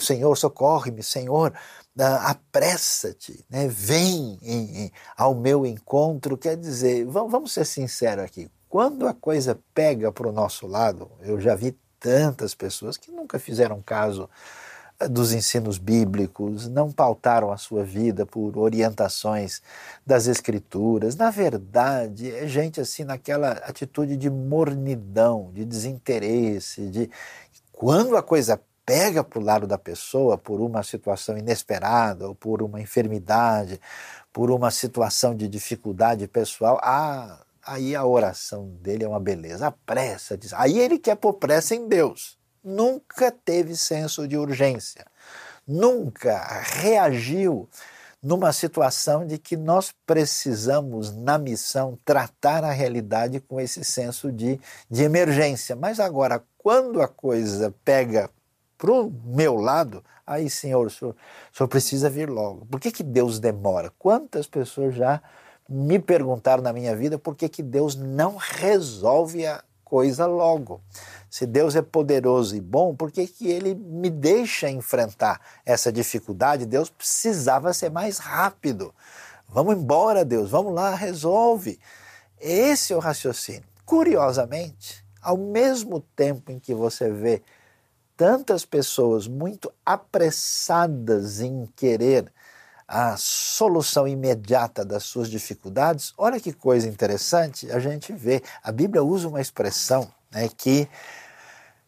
Senhor, 0.00 0.36
socorre-me, 0.36 1.02
Senhor, 1.02 1.52
apressa-te, 2.22 3.44
né? 3.50 3.66
vem 3.68 4.38
em, 4.42 4.84
em, 4.84 4.92
ao 5.16 5.34
meu 5.34 5.66
encontro. 5.66 6.38
Quer 6.38 6.56
dizer, 6.56 7.04
vamos 7.06 7.52
ser 7.52 7.64
sinceros 7.64 8.24
aqui, 8.24 8.50
quando 8.68 9.06
a 9.06 9.14
coisa 9.14 9.58
pega 9.74 10.12
para 10.12 10.28
o 10.28 10.32
nosso 10.32 10.66
lado, 10.66 11.10
eu 11.22 11.40
já 11.40 11.54
vi 11.54 11.76
tantas 11.98 12.54
pessoas 12.54 12.96
que 12.96 13.10
nunca 13.10 13.38
fizeram 13.38 13.82
caso 13.82 14.28
eh, 15.00 15.08
dos 15.08 15.32
ensinos 15.32 15.78
bíblicos, 15.78 16.68
não 16.68 16.92
pautaram 16.92 17.50
a 17.50 17.56
sua 17.56 17.82
vida 17.82 18.26
por 18.26 18.56
orientações 18.58 19.62
das 20.06 20.26
escrituras. 20.26 21.16
Na 21.16 21.30
verdade, 21.30 22.30
é 22.30 22.46
gente 22.46 22.80
assim 22.80 23.04
naquela 23.04 23.52
atitude 23.52 24.16
de 24.16 24.30
mornidão, 24.30 25.50
de 25.54 25.64
desinteresse, 25.64 26.88
de 26.88 27.10
quando 27.72 28.16
a 28.16 28.22
coisa 28.22 28.60
pega 28.84 29.22
para 29.22 29.38
o 29.38 29.42
lado 29.42 29.66
da 29.66 29.76
pessoa 29.76 30.38
por 30.38 30.60
uma 30.60 30.82
situação 30.82 31.36
inesperada 31.36 32.26
ou 32.26 32.34
por 32.34 32.62
uma 32.62 32.80
enfermidade, 32.80 33.80
por 34.32 34.50
uma 34.50 34.70
situação 34.70 35.34
de 35.34 35.46
dificuldade 35.46 36.26
pessoal, 36.26 36.80
ah, 36.82 37.38
aí 37.68 37.94
a 37.94 38.04
oração 38.04 38.70
dele 38.80 39.04
é 39.04 39.08
uma 39.08 39.20
beleza. 39.20 39.66
A 39.66 39.70
pressa, 39.70 40.36
diz. 40.36 40.52
Aí 40.54 40.78
ele 40.78 40.98
quer 40.98 41.16
pôr 41.16 41.34
pressa 41.34 41.74
em 41.74 41.86
Deus. 41.86 42.38
Nunca 42.64 43.30
teve 43.30 43.76
senso 43.76 44.26
de 44.26 44.36
urgência. 44.36 45.06
Nunca 45.66 46.62
reagiu 46.62 47.68
numa 48.22 48.52
situação 48.52 49.26
de 49.26 49.38
que 49.38 49.56
nós 49.56 49.94
precisamos, 50.06 51.14
na 51.14 51.38
missão, 51.38 51.98
tratar 52.04 52.64
a 52.64 52.72
realidade 52.72 53.38
com 53.40 53.60
esse 53.60 53.84
senso 53.84 54.32
de, 54.32 54.58
de 54.90 55.02
emergência. 55.02 55.76
Mas 55.76 56.00
agora, 56.00 56.42
quando 56.56 57.00
a 57.00 57.06
coisa 57.06 57.72
pega 57.84 58.28
para 58.76 58.90
o 58.90 59.10
meu 59.24 59.56
lado, 59.56 60.04
aí, 60.26 60.50
Senhor, 60.50 60.86
o 60.86 60.90
senhor, 60.90 61.14
o 61.52 61.56
senhor 61.56 61.68
precisa 61.68 62.10
vir 62.10 62.28
logo. 62.28 62.66
Por 62.66 62.80
que, 62.80 62.90
que 62.90 63.02
Deus 63.02 63.38
demora? 63.38 63.92
Quantas 63.98 64.46
pessoas 64.46 64.94
já 64.94 65.22
me 65.68 65.98
perguntaram 65.98 66.62
na 66.62 66.72
minha 66.72 66.96
vida 66.96 67.18
por 67.18 67.36
que, 67.36 67.48
que 67.48 67.62
Deus 67.62 67.94
não 67.94 68.36
resolve 68.36 69.44
a 69.46 69.62
coisa 69.84 70.26
logo. 70.26 70.80
Se 71.30 71.46
Deus 71.46 71.76
é 71.76 71.82
poderoso 71.82 72.56
e 72.56 72.60
bom, 72.60 72.94
por 72.94 73.10
que, 73.10 73.26
que 73.26 73.48
ele 73.48 73.74
me 73.74 74.08
deixa 74.08 74.70
enfrentar 74.70 75.40
essa 75.64 75.92
dificuldade? 75.92 76.64
Deus 76.64 76.88
precisava 76.88 77.72
ser 77.72 77.90
mais 77.90 78.18
rápido. 78.18 78.94
Vamos 79.48 79.76
embora, 79.76 80.24
Deus, 80.24 80.50
vamos 80.50 80.74
lá, 80.74 80.94
resolve. 80.94 81.78
Esse 82.40 82.92
é 82.92 82.96
o 82.96 83.00
raciocínio. 83.00 83.64
Curiosamente, 83.84 85.04
ao 85.20 85.36
mesmo 85.36 86.00
tempo 86.14 86.52
em 86.52 86.58
que 86.58 86.74
você 86.74 87.10
vê 87.10 87.42
tantas 88.16 88.64
pessoas 88.64 89.26
muito 89.26 89.72
apressadas 89.84 91.40
em 91.40 91.66
querer 91.76 92.32
a 92.88 93.18
solução 93.18 94.08
imediata 94.08 94.82
das 94.82 95.04
suas 95.04 95.28
dificuldades, 95.28 96.14
olha 96.16 96.40
que 96.40 96.54
coisa 96.54 96.88
interessante, 96.88 97.70
a 97.70 97.78
gente 97.78 98.14
vê, 98.14 98.42
a 98.62 98.72
Bíblia 98.72 99.04
usa 99.04 99.28
uma 99.28 99.42
expressão 99.42 100.10
né, 100.32 100.48
que 100.56 100.88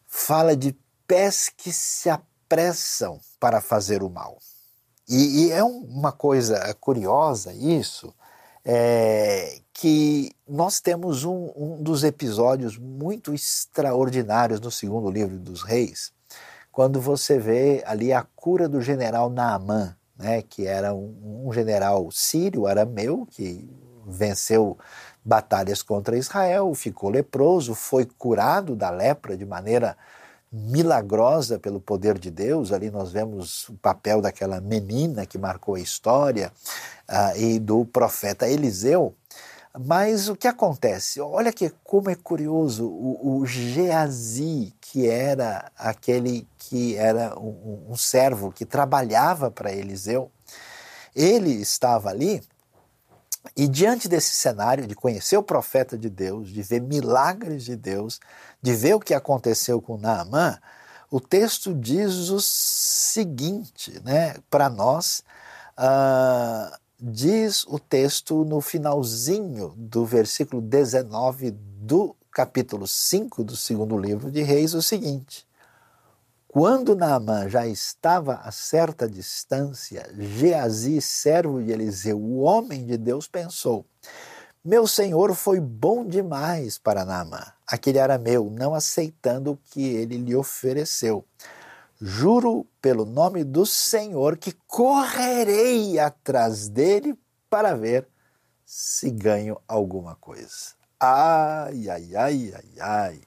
fala 0.05 0.55
de 0.55 0.77
pés 1.07 1.51
que 1.57 1.73
se 1.73 2.07
apressam 2.07 3.19
para 3.39 3.59
fazer 3.59 4.03
o 4.03 4.09
mal. 4.09 4.37
E, 5.09 5.47
e 5.47 5.51
é 5.51 5.63
uma 5.63 6.11
coisa 6.11 6.71
curiosa 6.75 7.51
isso, 7.51 8.13
é, 8.63 9.59
que 9.73 10.31
nós 10.47 10.79
temos 10.79 11.23
um, 11.23 11.51
um 11.55 11.81
dos 11.81 12.03
episódios 12.03 12.77
muito 12.77 13.33
extraordinários 13.33 14.61
no 14.61 14.69
segundo 14.69 15.09
livro 15.09 15.39
dos 15.39 15.63
reis, 15.63 16.13
quando 16.71 17.01
você 17.01 17.39
vê 17.39 17.83
ali 17.87 18.13
a 18.13 18.23
cura 18.35 18.69
do 18.69 18.79
general 18.79 19.31
Naamã, 19.31 19.97
né, 20.21 20.41
que 20.41 20.65
era 20.65 20.93
um, 20.93 21.47
um 21.47 21.51
general 21.51 22.09
sírio, 22.11 22.67
arameu, 22.67 23.27
que 23.29 23.67
venceu 24.05 24.77
batalhas 25.23 25.81
contra 25.81 26.17
Israel, 26.17 26.73
ficou 26.73 27.09
leproso, 27.09 27.75
foi 27.75 28.05
curado 28.05 28.75
da 28.75 28.89
lepra 28.89 29.35
de 29.35 29.45
maneira 29.45 29.97
milagrosa 30.51 31.57
pelo 31.57 31.79
poder 31.79 32.17
de 32.17 32.29
Deus. 32.29 32.71
Ali 32.71 32.91
nós 32.91 33.11
vemos 33.11 33.69
o 33.69 33.73
papel 33.75 34.21
daquela 34.21 34.59
menina 34.59 35.25
que 35.25 35.37
marcou 35.37 35.75
a 35.75 35.79
história 35.79 36.51
uh, 37.09 37.37
e 37.37 37.59
do 37.59 37.85
profeta 37.85 38.47
Eliseu. 38.47 39.15
Mas 39.79 40.27
o 40.27 40.35
que 40.35 40.47
acontece? 40.47 41.21
Olha 41.21 41.53
que 41.53 41.71
como 41.83 42.09
é 42.09 42.15
curioso, 42.15 42.87
o, 42.87 43.39
o 43.39 43.45
Geazi, 43.45 44.73
que 44.81 45.07
era 45.07 45.71
aquele 45.77 46.47
que 46.57 46.95
era 46.97 47.39
um, 47.39 47.87
um 47.89 47.95
servo 47.95 48.51
que 48.51 48.65
trabalhava 48.65 49.49
para 49.49 49.71
Eliseu, 49.71 50.29
ele 51.15 51.51
estava 51.51 52.09
ali 52.09 52.41
e 53.55 53.67
diante 53.67 54.07
desse 54.07 54.33
cenário 54.33 54.85
de 54.85 54.95
conhecer 54.95 55.37
o 55.37 55.43
profeta 55.43 55.97
de 55.97 56.09
Deus, 56.09 56.49
de 56.49 56.61
ver 56.61 56.81
milagres 56.81 57.63
de 57.63 57.75
Deus, 57.75 58.19
de 58.61 58.73
ver 58.73 58.93
o 58.95 58.99
que 58.99 59.13
aconteceu 59.13 59.81
com 59.81 59.97
Naamã, 59.97 60.59
o 61.09 61.19
texto 61.19 61.73
diz 61.73 62.29
o 62.29 62.39
seguinte, 62.39 63.99
né, 64.03 64.35
para 64.49 64.69
nós, 64.69 65.23
uh, 65.77 66.77
diz 67.01 67.63
o 67.63 67.79
texto 67.79 68.45
no 68.45 68.61
finalzinho 68.61 69.73
do 69.75 70.05
versículo 70.05 70.61
19 70.61 71.49
do 71.49 72.15
capítulo 72.31 72.85
5 72.85 73.43
do 73.43 73.55
segundo 73.55 73.97
livro 73.97 74.29
de 74.29 74.43
Reis 74.43 74.75
o 74.75 74.83
seguinte: 74.83 75.47
Quando 76.47 76.95
Naamã 76.95 77.49
já 77.49 77.65
estava 77.65 78.35
a 78.43 78.51
certa 78.51 79.09
distância, 79.09 80.07
Geazi, 80.15 81.01
servo 81.01 81.63
de 81.63 81.71
Eliseu, 81.71 82.19
o 82.19 82.41
homem 82.41 82.85
de 82.85 82.97
Deus, 82.97 83.27
pensou: 83.27 83.83
Meu 84.63 84.85
senhor 84.85 85.33
foi 85.33 85.59
bom 85.59 86.05
demais 86.05 86.77
para 86.77 87.03
Naamã, 87.03 87.43
aquele 87.65 87.97
arameu, 87.97 88.47
não 88.51 88.75
aceitando 88.75 89.53
o 89.53 89.59
que 89.71 89.81
ele 89.81 90.17
lhe 90.17 90.35
ofereceu. 90.35 91.25
Juro 92.03 92.65
pelo 92.81 93.05
nome 93.05 93.43
do 93.43 93.63
Senhor 93.63 94.35
que 94.35 94.53
correrei 94.65 95.99
atrás 95.99 96.67
dele 96.67 97.15
para 97.47 97.75
ver 97.75 98.07
se 98.65 99.11
ganho 99.11 99.61
alguma 99.67 100.15
coisa. 100.15 100.73
Ai, 100.99 101.87
ai, 101.87 102.15
ai, 102.15 102.53
ai, 102.55 102.79
ai. 102.79 103.21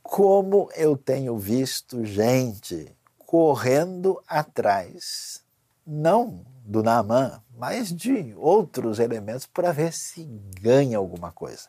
Como 0.00 0.70
eu 0.76 0.96
tenho 0.96 1.36
visto 1.36 2.04
gente 2.04 2.96
correndo 3.18 4.22
atrás, 4.28 5.42
não 5.84 6.46
do 6.64 6.84
Naamã, 6.84 7.42
mas 7.58 7.92
de 7.92 8.32
outros 8.36 9.00
elementos 9.00 9.44
para 9.44 9.72
ver 9.72 9.92
se 9.92 10.22
ganha 10.60 10.98
alguma 10.98 11.32
coisa. 11.32 11.68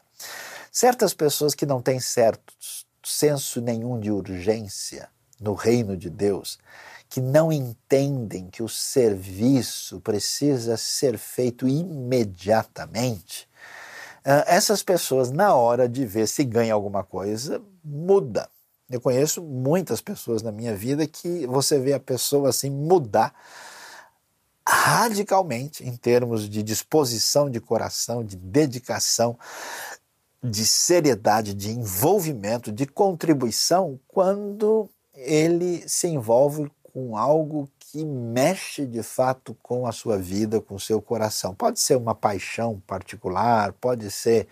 Certas 0.72 1.16
pessoas 1.16 1.56
que 1.56 1.66
não 1.66 1.82
têm 1.82 2.00
certo 2.00 2.54
senso 3.04 3.60
nenhum 3.60 4.00
de 4.00 4.12
urgência 4.12 5.10
no 5.40 5.54
reino 5.54 5.96
de 5.96 6.10
Deus, 6.10 6.58
que 7.10 7.22
não 7.22 7.52
entendem 7.52 8.50
que 8.50 8.62
o 8.62 8.70
serviço 8.70 10.02
precisa 10.02 10.76
ser 10.78 11.18
feito 11.18 11.68
imediatamente, 11.68 13.48
ah, 14.30 14.44
essas 14.46 14.84
pessoas, 14.84 15.32
na 15.32 15.56
hora 15.56 15.88
de 15.88 16.06
ver 16.06 16.28
se 16.28 16.44
ganha 16.44 16.74
alguma 16.74 17.02
coisa, 17.02 17.62
muda. 17.82 18.50
Eu 18.90 19.00
conheço 19.00 19.42
muitas 19.42 20.02
pessoas 20.02 20.42
na 20.42 20.52
minha 20.52 20.76
vida 20.76 21.08
que 21.08 21.48
você 21.48 21.80
vê 21.80 21.94
a 21.94 22.00
pessoa 22.00 22.50
assim 22.50 22.70
mudar 22.70 23.34
radicalmente 24.68 25.88
em 25.88 25.96
termos 25.96 26.50
de 26.50 26.62
disposição 26.62 27.50
de 27.50 27.62
coração, 27.62 28.22
de 28.22 28.36
dedicação, 28.36 29.40
de 30.44 30.66
seriedade, 30.66 31.54
de 31.54 31.72
envolvimento, 31.72 32.70
de 32.70 32.86
contribuição, 32.86 33.98
quando 34.10 34.90
ele 35.18 35.88
se 35.88 36.08
envolve 36.08 36.72
com 36.94 37.18
algo 37.18 37.70
que 37.80 38.06
mexe 38.06 38.86
de 38.86 39.02
fato 39.02 39.56
com 39.62 39.88
a 39.88 39.92
sua 39.92 40.18
vida, 40.18 40.62
com 40.62 40.76
o 40.76 40.80
seu 40.80 41.02
coração. 41.02 41.56
Pode 41.56 41.80
ser 41.80 41.96
uma 41.96 42.14
paixão 42.14 42.82
particular, 42.86 43.74
pode 43.74 44.12
ser 44.12 44.48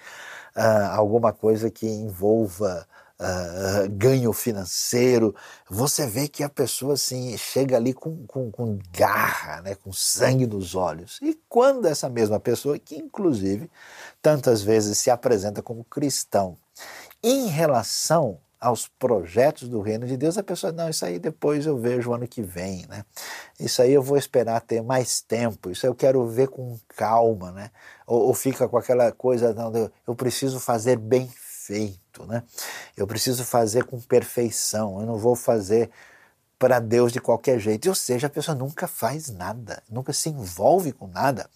uh, 0.56 0.96
alguma 0.96 1.32
coisa 1.32 1.70
que 1.70 1.86
envolva 1.86 2.88
uh, 3.20 3.90
ganho 3.92 4.32
financeiro, 4.34 5.36
você 5.70 6.08
vê 6.08 6.28
que 6.28 6.44
a 6.44 6.50
pessoa 6.50 6.94
assim 6.94 7.38
chega 7.38 7.76
ali 7.76 7.94
com, 7.94 8.26
com, 8.26 8.52
com 8.52 8.80
garra, 8.92 9.62
né, 9.62 9.76
com 9.76 9.92
sangue 9.92 10.48
nos 10.48 10.76
olhos. 10.76 11.20
E 11.22 11.40
quando 11.48 11.86
essa 11.88 12.10
mesma 12.10 12.40
pessoa, 12.40 12.80
que 12.80 12.96
inclusive 12.96 13.70
tantas 14.22 14.62
vezes 14.62 14.98
se 14.98 15.10
apresenta 15.10 15.62
como 15.62 15.84
cristão, 15.84 16.58
em 17.24 17.48
relação 17.48 18.38
aos 18.60 18.88
projetos 18.88 19.68
do 19.70 19.82
reino 19.82 20.08
de 20.08 20.18
Deus, 20.18 20.38
a 20.38 20.44
pessoa, 20.44 20.72
não, 20.72 20.90
isso 20.90 21.06
aí 21.06 21.20
depois 21.20 21.66
eu 21.66 21.78
vejo 21.78 22.14
ano 22.14 22.28
que 22.28 22.42
vem, 22.42 22.86
né? 22.88 23.04
Isso 23.60 23.82
aí 23.82 23.94
eu 23.94 24.02
vou 24.02 24.18
esperar 24.18 24.62
ter 24.62 24.82
mais 24.82 25.22
tempo, 25.22 25.70
isso 25.70 25.86
eu 25.86 25.96
quero 25.96 26.26
ver 26.28 26.48
com 26.48 26.78
calma, 26.90 27.52
né? 27.52 27.72
Ou, 28.08 28.28
ou 28.28 28.34
fica 28.34 28.68
com 28.68 28.78
aquela 28.78 29.12
coisa, 29.12 29.54
não, 29.54 29.72
eu 30.08 30.16
preciso 30.16 30.60
fazer 30.60 30.98
bem 30.98 31.30
perfeito, 31.66 32.26
né? 32.26 32.44
Eu 32.96 33.08
preciso 33.08 33.44
fazer 33.44 33.86
com 33.86 34.00
perfeição, 34.00 35.00
eu 35.00 35.08
não 35.08 35.18
vou 35.18 35.36
fazer 35.36 35.90
para 36.58 36.80
Deus 36.80 37.12
de 37.12 37.20
qualquer 37.20 37.60
jeito. 37.60 37.90
Ou 37.90 37.96
seja, 37.96 38.28
a 38.28 38.30
pessoa 38.30 38.56
nunca 38.56 38.88
faz 38.88 39.30
nada, 39.30 39.82
nunca 39.90 40.14
se 40.14 40.30
envolve 40.30 40.92
com 40.92 41.08
nada 41.08 41.50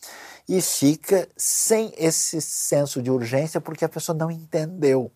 e 0.48 0.62
fica 0.62 1.27
sem 1.38 1.94
esse 1.98 2.41
senso 2.41 3.01
de 3.01 3.12
urgência 3.12 3.62
porque 3.62 3.86
a 3.86 3.89
pessoa 3.89 4.18
não 4.18 4.32
entendeu 4.32 5.12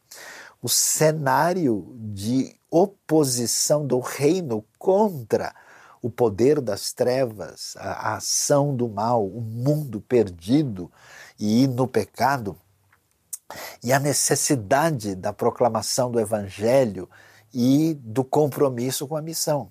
o 0.64 0.70
cenário 0.70 1.94
de 2.00 2.56
oposição 2.72 3.86
do 3.86 4.00
reino 4.00 4.66
contra 4.80 5.54
o 6.02 6.10
poder 6.10 6.62
das 6.62 6.94
trevas, 6.94 7.76
a, 7.78 8.16
ação 8.16 8.74
do 8.74 8.88
mal, 8.88 9.28
o 9.28 9.42
mundo 9.42 10.00
perdido 10.00 10.90
e 11.38 11.68
no 11.68 11.86
pecado 11.86 12.58
e 13.84 13.92
a 13.92 14.00
necessidade 14.00 15.16
da 15.16 15.34
proclamação 15.34 16.10
do 16.10 16.20
Evangelho 16.20 17.10
e 17.54 17.94
do 17.96 18.24
compromisso 18.24 19.06
com 19.06 19.18
a 19.18 19.22
missão. 19.22 19.70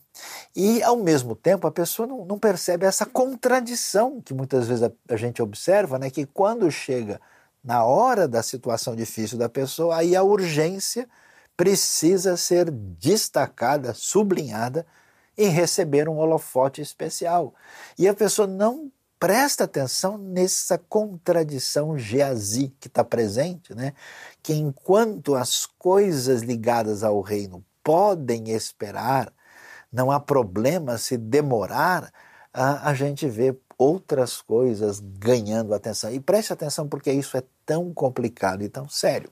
E, 0.54 0.82
ao 0.82 0.96
mesmo 0.96 1.34
tempo, 1.34 1.66
a 1.66 1.72
pessoa 1.72 2.06
não, 2.06 2.24
não 2.24 2.38
percebe 2.38 2.85
essa 2.85 3.07
contradição 3.07 4.20
que 4.20 4.35
muitas 4.35 4.68
vezes 4.68 4.85
a, 4.85 4.92
a, 5.09 5.16
gente 5.16 5.42
observa, 5.42 5.98
né, 5.98 6.11
que 6.11 6.26
quando 6.26 6.70
chega 6.70 7.18
na 7.62 7.85
hora 7.85 8.27
da 8.27 8.42
situação 8.42 8.96
difícil 8.96 9.38
da 9.38 9.48
pessoa, 9.48 9.96
aí 9.96 10.16
a 10.16 10.22
urgência 10.22 11.09
precisa 11.57 12.37
ser 12.37 12.70
destacada, 12.70 13.94
sublinhada 13.94 14.87
em 15.37 15.48
receber 15.48 16.09
um 16.09 16.18
holofote 16.18 16.81
especial. 16.81 17.55
E 17.98 18.09
a 18.09 18.14
pessoa 18.14 18.48
não 18.48 18.90
presta 19.18 19.64
atenção 19.64 20.18
nessa 20.18 20.77
contradição 20.77 21.96
geazi 21.96 22.75
que 22.81 22.88
está 22.88 23.05
presente, 23.05 23.72
né? 23.72 23.92
que 24.42 24.53
enquanto 24.53 25.37
as 25.37 25.64
coisas 25.64 26.42
ligadas 26.42 27.05
ao 27.05 27.20
reino 27.20 27.64
podem 27.85 28.51
esperar, 28.51 29.33
não 29.92 30.11
há 30.11 30.18
problema 30.18 30.98
se 30.98 31.16
demorar, 31.16 32.12
a, 32.53 32.90
a 32.90 32.94
gente 32.94 33.29
vê 33.29 33.53
outras 33.83 34.40
coisas 34.40 35.01
ganhando 35.01 35.75
atenção. 35.75 36.12
E 36.12 36.21
preste 36.21 36.53
atenção 36.53 36.88
porque 36.88 37.11
isso 37.11 37.37
é 37.37 37.42
tão 37.66 37.92
complicado 37.92 38.62
e 38.62 38.68
tão 38.68 38.88
sério. 38.88 39.31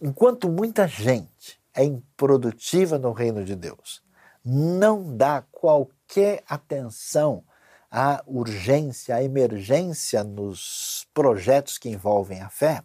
Enquanto 0.00 0.48
muita 0.48 0.86
gente 0.86 1.60
é 1.74 1.82
improdutiva 1.82 2.98
no 2.98 3.12
reino 3.12 3.44
de 3.44 3.56
Deus, 3.56 4.00
não 4.44 5.16
dá 5.16 5.42
qualquer 5.50 6.42
atenção 6.48 7.44
a 7.90 8.22
urgência, 8.26 9.16
a 9.16 9.22
emergência 9.22 10.22
nos 10.22 11.06
projetos 11.12 11.78
que 11.78 11.88
envolvem 11.88 12.40
a 12.40 12.50
fé, 12.50 12.82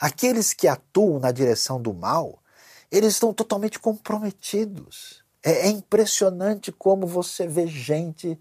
aqueles 0.00 0.52
que 0.52 0.66
atuam 0.66 1.20
na 1.20 1.30
direção 1.30 1.80
do 1.80 1.94
mal, 1.94 2.42
eles 2.90 3.14
estão 3.14 3.32
totalmente 3.32 3.78
comprometidos. 3.78 5.22
É, 5.42 5.68
é 5.68 5.68
impressionante 5.68 6.72
como 6.72 7.06
você 7.06 7.46
vê 7.46 7.66
gente 7.66 8.38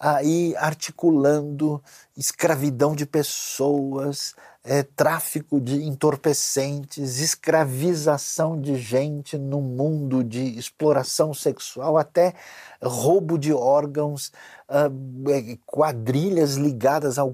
aí 0.00 0.56
articulando 0.56 1.82
escravidão 2.16 2.94
de 2.96 3.04
pessoas, 3.04 4.34
é, 4.64 4.82
tráfico 4.82 5.60
de 5.60 5.82
entorpecentes, 5.84 7.18
escravização 7.18 8.58
de 8.58 8.76
gente 8.76 9.36
no 9.36 9.60
mundo 9.60 10.24
de 10.24 10.58
exploração 10.58 11.34
sexual, 11.34 11.98
até 11.98 12.34
roubo 12.82 13.38
de 13.38 13.52
órgãos, 13.52 14.32
uh, 14.68 15.58
quadrilhas 15.66 16.54
ligadas 16.54 17.18
a 17.18 17.28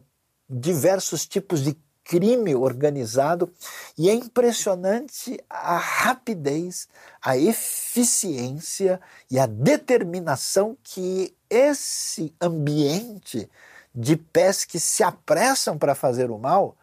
diversos 0.48 1.26
tipos 1.26 1.62
de 1.62 1.76
crime 2.02 2.54
organizado. 2.54 3.52
E 3.98 4.08
é 4.08 4.14
impressionante 4.14 5.38
a 5.50 5.76
rapidez, 5.76 6.88
a 7.20 7.36
eficiência 7.36 9.00
e 9.30 9.38
a 9.38 9.46
determinação 9.46 10.76
que 10.82 11.35
esse 11.48 12.34
ambiente 12.40 13.48
de 13.94 14.16
pés 14.16 14.64
que 14.64 14.78
se 14.78 15.02
apressam 15.02 15.78
para 15.78 15.94
fazer 15.94 16.30
o 16.30 16.38
mal, 16.38 16.76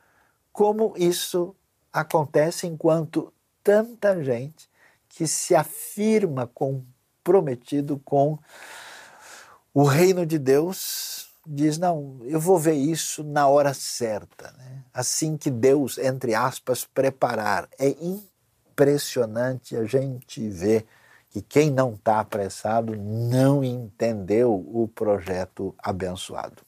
como 0.52 0.94
isso 0.98 1.56
acontece 1.92 2.66
enquanto 2.66 3.32
tanta 3.64 4.24
gente 4.24 4.70
que 5.08 5.28
se 5.28 5.54
afirma 5.56 6.48
comprometido 6.48 8.00
com 8.00 8.40
o 9.74 9.84
reino 9.84 10.26
de 10.26 10.38
Deus 10.40 11.34
diz: 11.46 11.78
não, 11.78 12.20
eu 12.24 12.40
vou 12.40 12.58
ver 12.58 12.76
isso 12.76 13.24
na 13.24 13.48
hora 13.48 13.74
certa. 13.74 14.52
Né? 14.58 14.84
Assim 14.94 15.38
que 15.38 15.50
Deus, 15.50 15.98
entre 15.98 16.34
aspas, 16.34 16.86
preparar. 16.86 17.68
É 17.78 17.90
impressionante 17.90 19.76
a 19.76 19.86
gente 19.86 20.48
ver 20.50 20.86
que 21.34 21.42
quem 21.42 21.72
não 21.72 21.94
está 21.94 22.20
apressado 22.20 22.96
não 22.96 23.64
entendeu 23.64 24.54
o 24.54 24.88
projeto 24.88 25.74
abençoado. 25.80 26.62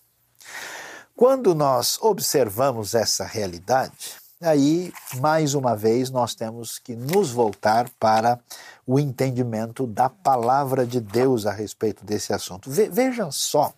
Quando 1.15 1.53
nós 1.53 1.99
observamos 2.01 2.95
essa 2.95 3.23
realidade, 3.23 4.15
aí, 4.41 4.91
mais 5.19 5.53
uma 5.53 5.75
vez, 5.75 6.09
nós 6.09 6.33
temos 6.33 6.79
que 6.79 6.95
nos 6.95 7.29
voltar 7.31 7.89
para 7.99 8.39
o 8.87 8.99
entendimento 8.99 9.85
da 9.85 10.09
palavra 10.09 10.85
de 10.85 10.99
Deus 10.99 11.45
a 11.45 11.51
respeito 11.51 12.03
desse 12.03 12.33
assunto. 12.33 12.69
Ve 12.69 12.89
vejam 12.89 13.31
só 13.31 13.71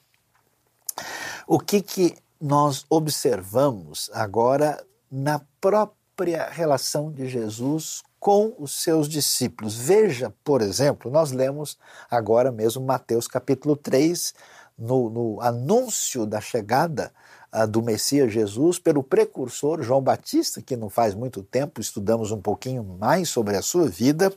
o 1.46 1.60
que, 1.60 1.82
que 1.82 2.18
nós 2.40 2.86
observamos 2.90 4.10
agora 4.14 4.82
na 5.12 5.42
própria 5.60 6.50
relação 6.50 7.12
de 7.12 7.28
Jesus 7.28 8.04
com 8.28 8.54
os 8.60 8.84
seus 8.84 9.08
discípulos. 9.08 9.78
Veja, 9.78 10.34
por 10.44 10.62
exemplo, 10.62 11.10
nós 11.10 11.32
lemos 11.32 11.78
agora 12.12 12.52
mesmo 12.52 12.86
Mateus 12.86 13.26
capítulo 13.26 13.74
3, 13.74 14.34
no, 14.78 15.10
no 15.10 15.42
anúncio 15.42 16.26
da 16.26 16.42
chegada 16.42 17.14
do 17.70 17.82
Messias 17.82 18.34
Jesus 18.34 18.80
pelo 18.80 19.02
precursor 19.02 19.82
João 19.82 20.02
Batista, 20.02 20.62
que 20.62 20.76
não 20.76 20.90
faz 20.90 21.16
muito 21.16 21.42
tempo 21.42 21.80
estudamos 21.80 22.30
um 22.30 22.42
pouquinho 22.42 22.84
mais 22.84 23.30
sobre 23.30 23.56
a 23.56 23.62
sua 23.62 23.88
vida. 23.88 24.30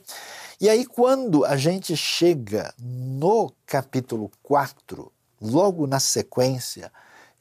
E 0.61 0.69
aí, 0.69 0.85
quando 0.85 1.43
a 1.43 1.57
gente 1.57 1.93
chega 1.97 2.73
no 2.79 3.51
capítulo 3.65 4.31
4, 4.41 5.11
logo 5.41 5.85
na 5.85 5.99
sequência, 5.99 6.89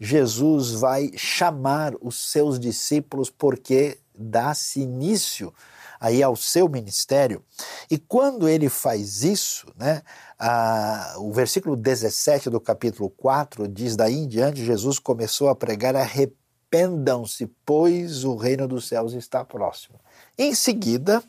Jesus 0.00 0.72
vai 0.72 1.12
chamar 1.16 1.92
os 2.00 2.32
seus 2.32 2.58
discípulos 2.58 3.30
porque 3.30 3.98
dá-se 4.12 4.80
início 4.80 5.54
aí 6.00 6.22
ao 6.22 6.34
seu 6.34 6.66
ministério. 6.68 7.44
E 7.90 7.98
quando 7.98 8.48
ele 8.48 8.70
faz 8.70 9.22
isso, 9.22 9.66
né, 9.76 10.02
a, 10.38 11.16
o 11.18 11.30
versículo 11.30 11.76
17 11.76 12.48
do 12.48 12.58
capítulo 12.58 13.10
4 13.10 13.68
diz: 13.68 13.94
Daí 13.94 14.14
em 14.14 14.26
diante, 14.26 14.64
Jesus 14.64 14.98
começou 14.98 15.50
a 15.50 15.54
pregar: 15.54 15.94
arrependam-se, 15.94 17.46
pois 17.66 18.24
o 18.24 18.34
reino 18.34 18.66
dos 18.66 18.88
céus 18.88 19.12
está 19.12 19.44
próximo. 19.44 20.00
Em 20.38 20.54
seguida, 20.54 21.22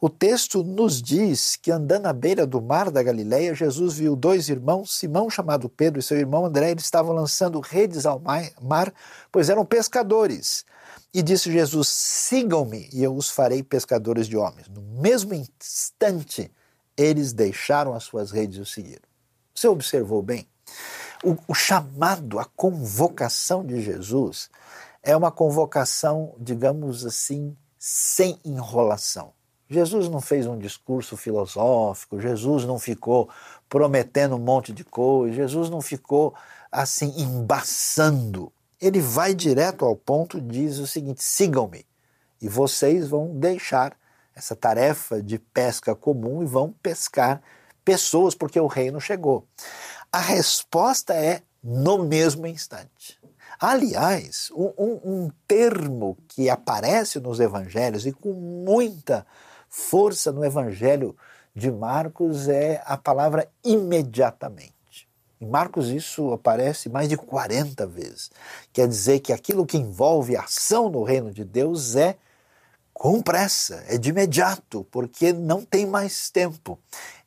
o 0.00 0.10
texto 0.10 0.62
nos 0.62 1.00
diz 1.00 1.56
que 1.56 1.70
andando 1.70 2.06
à 2.06 2.12
beira 2.12 2.46
do 2.46 2.60
mar 2.60 2.90
da 2.90 3.02
Galileia, 3.02 3.54
Jesus 3.54 3.94
viu 3.94 4.14
dois 4.14 4.50
irmãos, 4.50 4.98
Simão 4.98 5.30
chamado 5.30 5.68
Pedro 5.68 5.98
e 5.98 6.02
seu 6.02 6.18
irmão 6.18 6.44
André, 6.44 6.72
eles 6.72 6.84
estavam 6.84 7.14
lançando 7.14 7.58
redes 7.60 8.04
ao 8.04 8.20
mar, 8.20 8.92
pois 9.32 9.48
eram 9.48 9.64
pescadores. 9.64 10.66
E 11.12 11.22
disse 11.22 11.50
Jesus: 11.50 11.88
Sigam-me 11.88 12.88
e 12.92 13.02
eu 13.02 13.14
os 13.14 13.30
farei 13.30 13.62
pescadores 13.62 14.28
de 14.28 14.36
homens. 14.36 14.68
No 14.68 14.80
mesmo 14.80 15.34
instante, 15.34 16.50
eles 16.96 17.32
deixaram 17.32 17.94
as 17.94 18.04
suas 18.04 18.30
redes 18.30 18.58
e 18.58 18.60
o 18.60 18.66
seguiram. 18.66 19.02
Você 19.54 19.66
observou 19.66 20.22
bem? 20.22 20.46
O, 21.24 21.36
o 21.48 21.54
chamado, 21.54 22.38
a 22.38 22.44
convocação 22.44 23.64
de 23.64 23.82
Jesus 23.82 24.48
é 25.02 25.16
uma 25.16 25.30
convocação, 25.30 26.34
digamos 26.38 27.04
assim, 27.04 27.56
sem 27.78 28.38
enrolação. 28.44 29.32
Jesus 29.68 30.08
não 30.08 30.20
fez 30.20 30.46
um 30.46 30.58
discurso 30.58 31.16
filosófico, 31.16 32.20
Jesus 32.20 32.64
não 32.64 32.78
ficou 32.78 33.28
prometendo 33.68 34.34
um 34.34 34.38
monte 34.38 34.72
de 34.72 34.84
coisa, 34.84 35.34
Jesus 35.34 35.70
não 35.70 35.80
ficou 35.80 36.34
assim 36.70 37.14
embaçando 37.16 38.52
ele 38.80 39.00
vai 39.00 39.34
direto 39.34 39.84
ao 39.84 39.94
ponto, 39.94 40.40
diz 40.40 40.78
o 40.78 40.86
seguinte: 40.86 41.22
sigam-me, 41.22 41.86
e 42.40 42.48
vocês 42.48 43.08
vão 43.08 43.36
deixar 43.36 43.96
essa 44.34 44.56
tarefa 44.56 45.22
de 45.22 45.38
pesca 45.38 45.94
comum 45.94 46.42
e 46.42 46.46
vão 46.46 46.72
pescar 46.82 47.42
pessoas, 47.84 48.34
porque 48.34 48.58
o 48.58 48.66
reino 48.66 49.00
chegou. 49.00 49.46
A 50.10 50.18
resposta 50.18 51.14
é 51.14 51.42
no 51.62 52.04
mesmo 52.04 52.46
instante. 52.46 53.20
Aliás, 53.58 54.50
um, 54.54 55.00
um, 55.04 55.30
termo 55.46 56.16
que 56.28 56.48
aparece 56.48 57.20
nos 57.20 57.38
evangelhos 57.40 58.06
e 58.06 58.12
com 58.12 58.32
muita 58.32 59.26
força 59.68 60.32
no 60.32 60.42
evangelho 60.42 61.14
de 61.54 61.70
Marcos 61.70 62.48
é 62.48 62.82
a 62.86 62.96
palavra 62.96 63.46
imediatamente. 63.62 64.79
Em 65.40 65.46
Marcos 65.46 65.88
isso 65.88 66.32
aparece 66.32 66.88
mais 66.90 67.08
de 67.08 67.16
40 67.16 67.86
vezes. 67.86 68.30
Quer 68.72 68.86
dizer 68.86 69.20
que 69.20 69.32
aquilo 69.32 69.64
que 69.64 69.78
envolve 69.78 70.36
ação 70.36 70.90
no 70.90 71.02
reino 71.02 71.32
de 71.32 71.44
Deus 71.44 71.96
é 71.96 72.16
com 72.92 73.22
pressa, 73.22 73.82
é 73.88 73.96
de 73.96 74.10
imediato, 74.10 74.86
porque 74.90 75.32
não 75.32 75.62
tem 75.64 75.86
mais 75.86 76.28
tempo. 76.28 76.78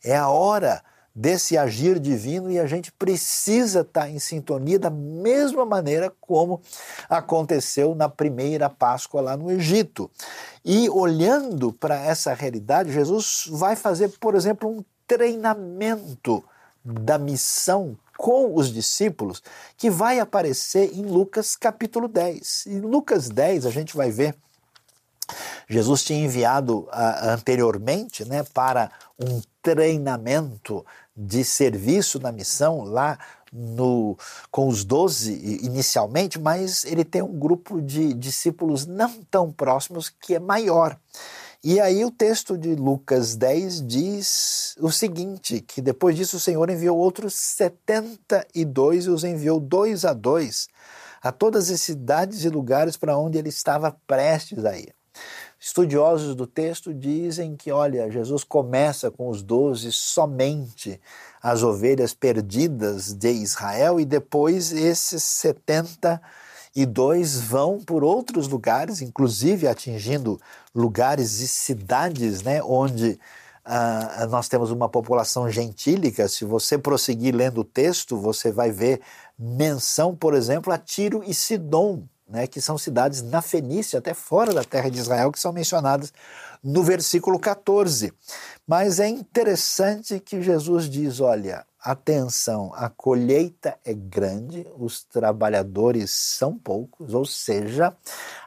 É 0.04 0.16
a 0.16 0.30
hora 0.30 0.84
desse 1.16 1.58
agir 1.58 2.00
divino 2.00 2.52
e 2.52 2.60
a 2.60 2.68
gente 2.68 2.92
precisa 2.92 3.82
estar 3.82 4.08
em 4.10 4.20
sintonia 4.20 4.78
da 4.78 4.90
mesma 4.90 5.66
maneira 5.66 6.12
como 6.22 6.62
aconteceu 7.10 7.94
na 7.96 8.10
primeira 8.10 8.70
Páscoa 8.70 9.22
lá 9.22 9.38
no 9.38 9.52
Egito. 9.52 10.10
E 10.64 10.88
olhando 10.90 11.74
para 11.74 11.96
essa 11.96 12.34
realidade, 12.34 12.92
Jesus 12.92 13.46
vai 13.50 13.76
fazer, 13.76 14.10
por 14.20 14.36
exemplo, 14.36 14.70
um 14.70 14.84
treinamento 15.08 16.44
da 16.84 17.18
missão 17.18 17.98
com 18.24 18.56
os 18.56 18.72
discípulos, 18.72 19.44
que 19.76 19.90
vai 19.90 20.18
aparecer 20.18 20.98
em 20.98 21.02
Lucas 21.02 21.58
capítulo 21.58 22.08
10. 22.08 22.68
Em 22.68 22.80
Lucas 22.80 23.28
10 23.28 23.66
a 23.66 23.70
gente 23.70 23.98
vai 23.98 24.12
ver 24.12 24.34
Jesus 25.68 26.06
tinha 26.06 26.24
enviado 26.24 26.84
uh, 26.84 26.90
anteriormente 27.24 28.24
né, 28.24 28.46
para 28.54 28.90
um 29.20 29.42
treinamento 29.62 30.86
de 31.14 31.44
serviço 31.44 32.18
na 32.18 32.32
missão 32.32 32.86
lá 32.86 33.20
no, 33.52 34.18
com 34.50 34.70
os 34.70 34.86
doze 34.86 35.60
inicialmente, 35.62 36.40
mas 36.40 36.86
ele 36.86 37.04
tem 37.04 37.22
um 37.22 37.38
grupo 37.38 37.82
de 37.82 38.14
discípulos 38.14 38.86
não 38.86 39.22
tão 39.30 39.52
próximos 39.52 40.10
que 40.10 40.36
é 40.36 40.40
maior. 40.40 40.98
E 41.66 41.80
aí 41.80 42.04
o 42.04 42.12
texto 42.12 42.58
de 42.58 42.76
Lucas 42.76 43.38
10 43.38 43.88
diz 43.88 44.76
o 44.82 44.92
seguinte, 44.92 45.62
que 45.62 45.82
depois 45.82 46.14
disso 46.14 46.36
o 46.36 46.40
Senhor 46.40 46.70
enviou 46.70 46.98
outros 46.98 47.36
72 47.36 49.06
e 49.06 49.10
os 49.10 49.24
enviou 49.24 49.62
dois 49.62 50.04
a 50.04 50.12
dois 50.12 50.68
a 51.22 51.32
todas 51.32 51.72
as 51.72 51.80
cidades 51.80 52.44
e 52.44 52.50
lugares 52.50 52.98
para 52.98 53.18
onde 53.18 53.38
ele 53.38 53.48
estava 53.48 53.96
prestes 54.06 54.66
a 54.66 54.78
ir. 54.78 54.94
Estudiosos 55.58 56.36
do 56.36 56.46
texto 56.46 56.94
dizem 56.94 57.56
que, 57.56 57.72
olha, 57.72 58.12
Jesus 58.12 58.44
começa 58.44 59.10
com 59.10 59.30
os 59.30 59.42
doze 59.42 59.90
somente 59.90 61.00
as 61.42 61.64
ovelhas 61.64 62.14
perdidas 62.14 63.14
de 63.14 63.32
Israel 63.32 64.02
e 64.02 64.06
depois 64.06 64.74
esses 64.74 65.24
72 65.24 66.20
e 66.76 66.86
dois 66.86 67.40
vão 67.40 67.80
por 67.80 68.04
outros 68.04 68.48
lugares, 68.48 69.02
inclusive 69.02 69.68
atingindo 69.68 70.40
lugares 70.74 71.40
e 71.40 71.48
cidades 71.48 72.42
né, 72.42 72.64
onde 72.64 73.20
uh, 73.66 74.28
nós 74.28 74.48
temos 74.48 74.72
uma 74.72 74.90
população 74.90 75.50
gentílica. 75.50 76.28
Se 76.28 76.46
você 76.46 76.78
prosseguir 76.78 77.36
lendo 77.36 77.62
o 77.62 77.66
texto, 77.66 78.18
você 78.18 78.52
vai 78.52 78.72
ver 78.72 79.02
menção, 79.38 80.16
por 80.16 80.34
exemplo, 80.34 80.74
a 80.74 80.78
Tiro 80.78 81.24
e 81.26 81.34
Sidom, 81.34 82.04
né, 82.28 82.48
que 82.48 82.60
são 82.60 82.78
cidades 82.78 83.22
na 83.22 83.42
Fenícia, 83.42 84.00
até 84.00 84.14
fora 84.14 84.54
da 84.54 84.64
terra 84.64 84.90
de 84.90 85.00
Israel, 85.00 85.32
que 85.32 85.40
são 85.40 85.54
mencionadas 85.54 86.12
no 86.64 86.84
versículo 86.84 87.38
14. 87.38 88.12
Mas 88.66 89.00
é 89.00 89.08
interessante 89.08 90.20
que 90.20 90.42
Jesus 90.42 90.90
diz: 90.90 91.20
olha, 91.20 91.66
atenção, 91.84 92.72
a 92.76 92.90
colheita 92.90 93.78
é 93.84 93.94
grande, 93.94 94.66
os 94.78 95.04
trabalhadores 95.04 96.12
são 96.12 96.58
poucos, 96.58 97.14
ou 97.14 97.26
seja, 97.26 97.94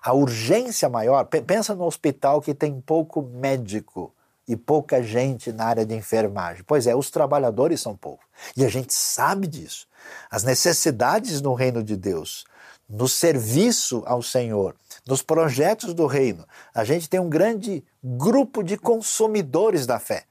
a 0.02 0.14
urgência 0.14 0.88
maior. 0.88 1.24
Pensa 1.24 1.74
no 1.74 1.84
hospital 1.84 2.40
que 2.40 2.54
tem 2.54 2.80
pouco 2.80 3.20
médico 3.20 4.14
e 4.48 4.56
pouca 4.56 5.02
gente 5.02 5.52
na 5.52 5.66
área 5.66 5.84
de 5.84 5.94
enfermagem. 5.94 6.64
Pois 6.66 6.86
é, 6.86 6.96
os 6.96 7.10
trabalhadores 7.10 7.80
são 7.80 7.94
poucos. 7.94 8.24
E 8.56 8.64
a 8.64 8.68
gente 8.68 8.94
sabe 8.94 9.46
disso. 9.46 9.86
As 10.30 10.42
necessidades 10.42 11.42
no 11.42 11.52
reino 11.52 11.82
de 11.82 11.96
Deus, 11.96 12.46
no 12.88 13.06
serviço 13.06 14.02
ao 14.06 14.22
Senhor, 14.22 14.74
nos 15.06 15.20
projetos 15.20 15.92
do 15.92 16.06
reino, 16.06 16.46
a 16.74 16.84
gente 16.84 17.08
tem 17.08 17.20
um 17.20 17.28
grande 17.28 17.84
grupo 18.02 18.62
de 18.62 18.78
consumidores 18.78 19.84
da 19.84 19.98
fé 19.98 20.24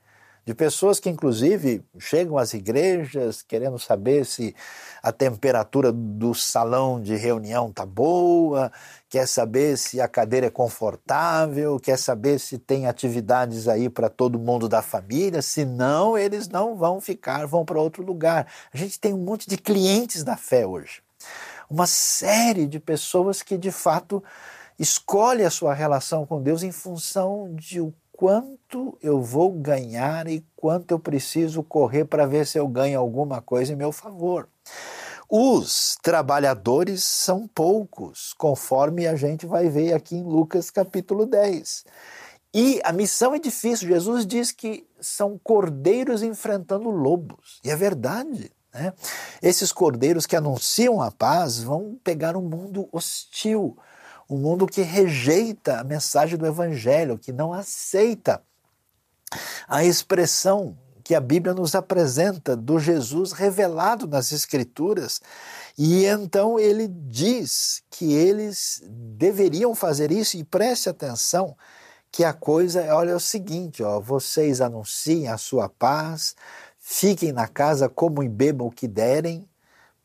de 0.46 0.54
pessoas 0.54 1.00
que, 1.00 1.10
inclusive, 1.10 1.84
chegam 1.98 2.38
às 2.38 2.54
igrejas 2.54 3.42
querendo 3.42 3.80
saber 3.80 4.26
se 4.26 4.56
a 5.02 5.12
temperatura 5.12 5.92
do 5.92 6.36
salão 6.36 7.02
de 7.02 7.16
reunião 7.16 7.70
está 7.70 7.84
boa, 7.84 8.72
quer 9.10 9.28
saber 9.28 9.76
se 9.76 10.00
a 10.00 10.08
cadeira 10.08 10.46
é 10.46 10.52
confortável, 10.52 11.80
quer 11.80 11.98
saber 11.98 12.40
se 12.40 12.60
tem 12.60 12.86
atividades 12.86 13.68
aí 13.68 13.90
para 13.90 14.08
todo 14.08 14.38
mundo 14.38 14.70
da 14.70 14.84
família, 14.84 15.42
senão 15.42 16.16
eles 16.16 16.48
não 16.48 16.76
vão 16.76 17.02
ficar, 17.02 17.48
vão 17.48 17.66
para 17.66 17.82
outro 17.82 18.04
lugar. 18.04 18.48
A 18.72 18.78
gente 18.78 19.00
tem 19.00 19.14
um 19.14 19.24
monte 19.24 19.50
de 19.50 19.58
clientes 19.58 20.24
da 20.24 20.38
fé 20.38 20.66
hoje. 20.68 21.02
Uma 21.68 21.88
série 21.88 22.68
de 22.68 22.80
pessoas 22.80 23.42
que, 23.42 23.58
de 23.58 23.72
fato, 23.72 24.24
escolhe 24.78 25.44
a 25.44 25.50
sua 25.50 25.74
relação 25.74 26.24
com 26.24 26.42
Deus 26.42 26.62
em 26.62 26.72
função 26.72 27.52
de 27.56 27.82
o 27.82 27.92
quanto 28.16 28.98
eu 29.02 29.22
vou 29.22 29.52
ganhar 29.52 30.28
e 30.28 30.46
quanto 30.56 30.92
eu 30.92 31.00
preciso 31.00 31.62
correr 31.62 32.06
para 32.06 32.26
ver 32.26 32.48
se 32.48 32.58
eu 32.58 32.68
ganho 32.68 33.00
alguma 33.00 33.42
coisa 33.42 33.74
em 33.74 33.76
meu 33.76 33.92
favor. 33.92 34.48
Os 35.30 35.98
trabalhadores 36.02 37.04
são 37.04 37.48
poucos, 37.48 38.34
conforme 38.38 39.06
a 39.06 39.16
gente 39.16 39.46
vai 39.46 39.68
ver 39.68 39.94
aqui 39.94 40.16
em 40.16 40.24
Lucas 40.24 40.70
capítulo 40.70 41.26
10. 41.26 41.84
E 42.54 42.80
a 42.86 42.94
missão 42.94 43.36
é 43.36 43.40
difícil. 43.40 43.90
Jesus 43.90 44.26
diz 44.26 44.52
que 44.52 44.88
são 45.02 45.38
cordeiros 45.44 46.24
enfrentando 46.24 46.90
lobos. 46.90 47.60
E 47.66 47.70
é 47.70 47.76
verdade. 47.76 48.50
Né? 48.74 48.94
Esses 49.42 49.74
cordeiros 49.74 50.26
que 50.26 50.38
anunciam 50.38 51.02
a 51.02 51.12
paz 51.12 51.62
vão 51.62 52.00
pegar 52.02 52.38
um 52.38 52.42
mundo 52.42 52.88
hostil 52.94 53.78
um 54.30 54.38
mundo 54.38 54.66
que 54.66 54.82
rejeita 54.82 55.80
a 55.80 55.84
mensagem 55.84 56.38
do 56.38 56.46
Evangelho, 56.46 57.18
que 57.18 57.32
não 57.32 57.54
aceita 57.54 58.42
a 59.68 59.84
expressão 59.84 60.78
que 61.04 61.14
a 61.14 61.20
Bíblia 61.20 61.54
nos 61.54 61.76
apresenta 61.76 62.56
do 62.56 62.80
Jesus 62.80 63.32
revelado 63.32 64.08
nas 64.08 64.32
Escrituras. 64.32 65.22
E 65.78 66.06
então 66.06 66.60
ele 66.60 66.88
diz 66.88 67.84
que 67.92 68.12
eles 68.14 68.82
deveriam 68.88 69.76
fazer 69.76 70.12
isso, 70.12 70.36
e 70.36 70.44
preste 70.44 70.90
atenção 70.90 71.56
que 72.12 72.24
a 72.24 72.34
coisa 72.34 72.82
é, 72.82 72.94
olha, 72.94 73.12
é 73.12 73.16
o 73.16 73.20
seguinte, 73.20 73.84
ó, 73.84 74.00
vocês 74.00 74.62
anunciem 74.62 75.28
a 75.28 75.38
sua 75.38 75.70
paz, 75.70 76.34
fiquem 76.80 77.32
na 77.32 77.48
casa, 77.48 77.90
como 77.90 78.24
e 78.24 78.30
bebam 78.30 78.68
o 78.68 78.72
que 78.72 78.88
derem, 78.88 79.48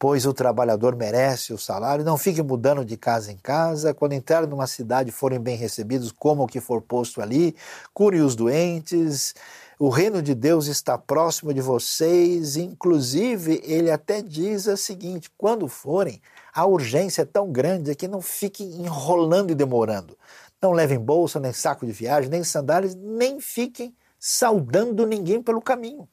pois 0.00 0.24
o 0.24 0.32
trabalhador 0.32 0.96
merece 0.96 1.52
o 1.52 1.58
salário. 1.58 2.02
Não 2.02 2.16
fiquem 2.16 2.42
mudando 2.42 2.82
de 2.86 2.96
casa 2.96 3.30
em 3.30 3.36
casa. 3.36 3.92
Quando 3.92 4.14
entrarem 4.14 4.48
numa 4.48 4.66
cidade, 4.66 5.12
forem 5.12 5.38
bem 5.38 5.58
recebidos, 5.58 6.10
como 6.10 6.42
o 6.42 6.46
que 6.46 6.58
for 6.58 6.80
posto 6.80 7.20
ali. 7.20 7.54
Curem 7.92 8.22
os 8.22 8.34
doentes. 8.34 9.34
O 9.78 9.90
reino 9.90 10.22
de 10.22 10.34
Deus 10.34 10.68
está 10.68 10.96
próximo 10.96 11.52
de 11.52 11.60
vocês. 11.60 12.56
Inclusive, 12.56 13.60
ele 13.62 13.90
até 13.90 14.22
diz 14.22 14.66
o 14.66 14.76
seguinte: 14.76 15.30
quando 15.36 15.68
forem, 15.68 16.22
a 16.54 16.64
urgência 16.64 17.20
é 17.20 17.26
tão 17.26 17.52
grande 17.52 17.94
que 17.94 18.08
não 18.08 18.22
fiquem 18.22 18.80
enrolando 18.80 19.50
e 19.50 19.54
demorando. 19.54 20.16
Não 20.62 20.72
levem 20.72 20.98
bolsa, 20.98 21.38
nem 21.38 21.52
saco 21.52 21.84
de 21.84 21.92
viagem, 21.92 22.30
nem 22.30 22.42
sandálias, 22.42 22.94
nem 22.94 23.38
fiquem 23.38 23.94
saudando 24.18 25.06
ninguém 25.06 25.42
pelo 25.42 25.60
caminho 25.60 26.08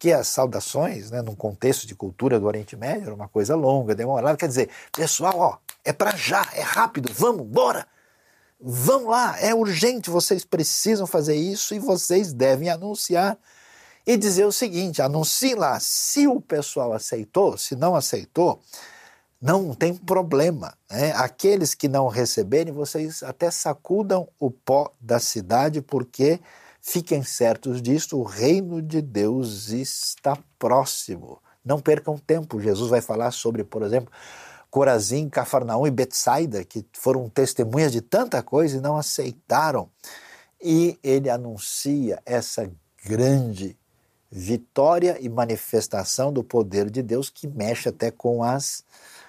que 0.00 0.10
as 0.14 0.28
saudações, 0.28 1.10
né, 1.10 1.20
num 1.20 1.34
contexto 1.34 1.86
de 1.86 1.94
cultura 1.94 2.40
do 2.40 2.46
Oriente 2.46 2.74
Médio, 2.74 3.08
era 3.08 3.14
uma 3.14 3.28
coisa 3.28 3.54
longa, 3.54 3.94
demorada. 3.94 4.34
Quer 4.34 4.48
dizer, 4.48 4.70
pessoal, 4.90 5.38
ó, 5.38 5.58
é 5.84 5.92
para 5.92 6.16
já, 6.16 6.48
é 6.54 6.62
rápido, 6.62 7.12
vamos, 7.12 7.46
bora! 7.46 7.86
Vamos 8.58 9.10
lá, 9.10 9.38
é 9.40 9.54
urgente, 9.54 10.08
vocês 10.08 10.42
precisam 10.42 11.06
fazer 11.06 11.34
isso 11.34 11.74
e 11.74 11.78
vocês 11.78 12.32
devem 12.32 12.70
anunciar 12.70 13.38
e 14.06 14.16
dizer 14.16 14.46
o 14.46 14.52
seguinte: 14.52 15.00
anuncie 15.02 15.54
lá. 15.54 15.78
Se 15.80 16.26
o 16.26 16.40
pessoal 16.40 16.92
aceitou, 16.92 17.56
se 17.56 17.76
não 17.76 17.94
aceitou, 17.94 18.60
não 19.40 19.74
tem 19.74 19.94
problema. 19.94 20.74
Né? 20.90 21.12
Aqueles 21.12 21.74
que 21.74 21.88
não 21.88 22.08
receberem, 22.08 22.72
vocês 22.72 23.22
até 23.22 23.50
sacudam 23.50 24.28
o 24.38 24.50
pó 24.50 24.92
da 25.00 25.18
cidade, 25.18 25.80
porque 25.80 26.40
Fiquem 26.80 27.22
certos 27.22 27.82
disto, 27.82 28.18
o 28.18 28.22
reino 28.22 28.80
de 28.80 29.02
Deus 29.02 29.68
está 29.68 30.38
próximo. 30.58 31.40
Não 31.64 31.78
percam 31.78 32.16
tempo. 32.16 32.60
Jesus 32.60 32.88
vai 32.88 33.00
falar 33.00 33.30
sobre, 33.32 33.62
por 33.62 33.82
exemplo, 33.82 34.10
Corazim, 34.70 35.28
Cafarnaum 35.28 35.86
e 35.86 35.90
Betsaida, 35.90 36.64
que 36.64 36.86
foram 36.92 37.28
testemunhas 37.28 37.92
de 37.92 38.00
tanta 38.00 38.42
coisa 38.42 38.78
e 38.78 38.80
não 38.80 38.96
aceitaram. 38.96 39.90
E 40.62 40.98
ele 41.02 41.28
anuncia 41.28 42.22
essa 42.24 42.70
grande 43.04 43.76
vitória 44.30 45.18
e 45.20 45.28
manifestação 45.28 46.32
do 46.32 46.44
poder 46.44 46.88
de 46.88 47.02
Deus 47.02 47.28
que 47.28 47.48
mexe 47.48 47.88
até 47.88 48.10
com 48.10 48.44
as 48.44 48.84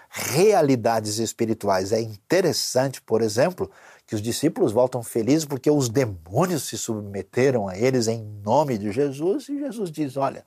realidades 0.09 1.17
espirituais. 1.17 1.91
É 1.91 1.99
interessante, 1.99 3.01
por 3.01 3.21
exemplo, 3.21 3.71
que 4.07 4.15
os 4.15 4.21
discípulos 4.21 4.71
voltam 4.71 5.01
felizes 5.01 5.45
porque 5.45 5.69
os 5.69 5.89
demônios 5.89 6.63
se 6.63 6.77
submeteram 6.77 7.67
a 7.67 7.77
eles 7.77 8.07
em 8.07 8.23
nome 8.43 8.77
de 8.77 8.91
Jesus 8.91 9.49
e 9.49 9.59
Jesus 9.59 9.91
diz: 9.91 10.17
Olha, 10.17 10.43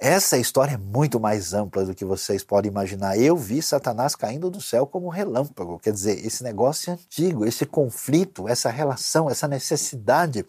essa 0.00 0.38
história 0.38 0.74
é 0.74 0.76
muito 0.78 1.20
mais 1.20 1.52
ampla 1.52 1.84
do 1.84 1.94
que 1.94 2.06
vocês 2.06 2.42
podem 2.42 2.70
imaginar. 2.70 3.18
Eu 3.18 3.36
vi 3.36 3.60
Satanás 3.60 4.16
caindo 4.16 4.48
do 4.48 4.58
céu 4.58 4.86
como 4.86 5.10
relâmpago. 5.10 5.78
Quer 5.78 5.92
dizer, 5.92 6.24
esse 6.24 6.42
negócio 6.42 6.90
é 6.90 6.94
antigo, 6.94 7.44
esse 7.44 7.66
conflito, 7.66 8.48
essa 8.48 8.70
relação, 8.70 9.28
essa 9.28 9.46
necessidade 9.46 10.46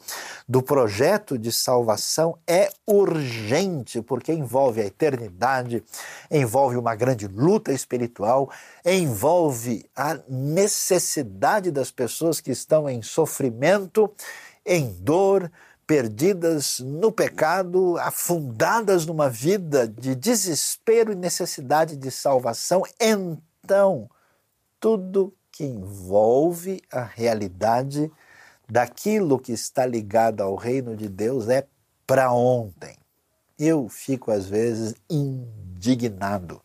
do 0.47 0.61
projeto 0.61 1.37
de 1.37 1.51
salvação 1.51 2.37
é 2.47 2.69
urgente, 2.87 4.01
porque 4.01 4.31
envolve 4.31 4.79
a 4.81 4.85
eternidade, 4.85 5.83
envolve 6.31 6.77
uma 6.77 6.95
grande 6.95 7.27
luta 7.27 7.73
espiritual, 7.73 8.49
envolve 8.85 9.85
a 9.93 10.17
necessidade 10.29 11.71
das 11.71 11.91
pessoas 11.91 12.39
que 12.39 12.51
estão 12.51 12.89
em 12.89 13.01
sofrimento, 13.01 14.09
em 14.65 14.93
dor, 15.01 15.51
perdidas 15.91 16.79
no 16.79 17.11
pecado, 17.11 17.97
afundadas 17.97 19.05
numa 19.05 19.29
vida 19.29 19.85
de 19.85 20.15
desespero 20.15 21.11
e 21.11 21.15
necessidade 21.15 21.97
de 21.97 22.09
salvação, 22.09 22.83
então 22.97 24.09
tudo 24.79 25.35
que 25.51 25.65
envolve 25.65 26.81
a 26.89 27.03
realidade 27.03 28.09
daquilo 28.69 29.37
que 29.37 29.51
está 29.51 29.85
ligado 29.85 30.39
ao 30.39 30.55
reino 30.55 30.95
de 30.95 31.09
Deus 31.09 31.49
é 31.49 31.67
para 32.07 32.31
ontem. 32.31 32.95
Eu 33.59 33.89
fico 33.89 34.31
às 34.31 34.47
vezes 34.47 34.95
indignado 35.09 36.61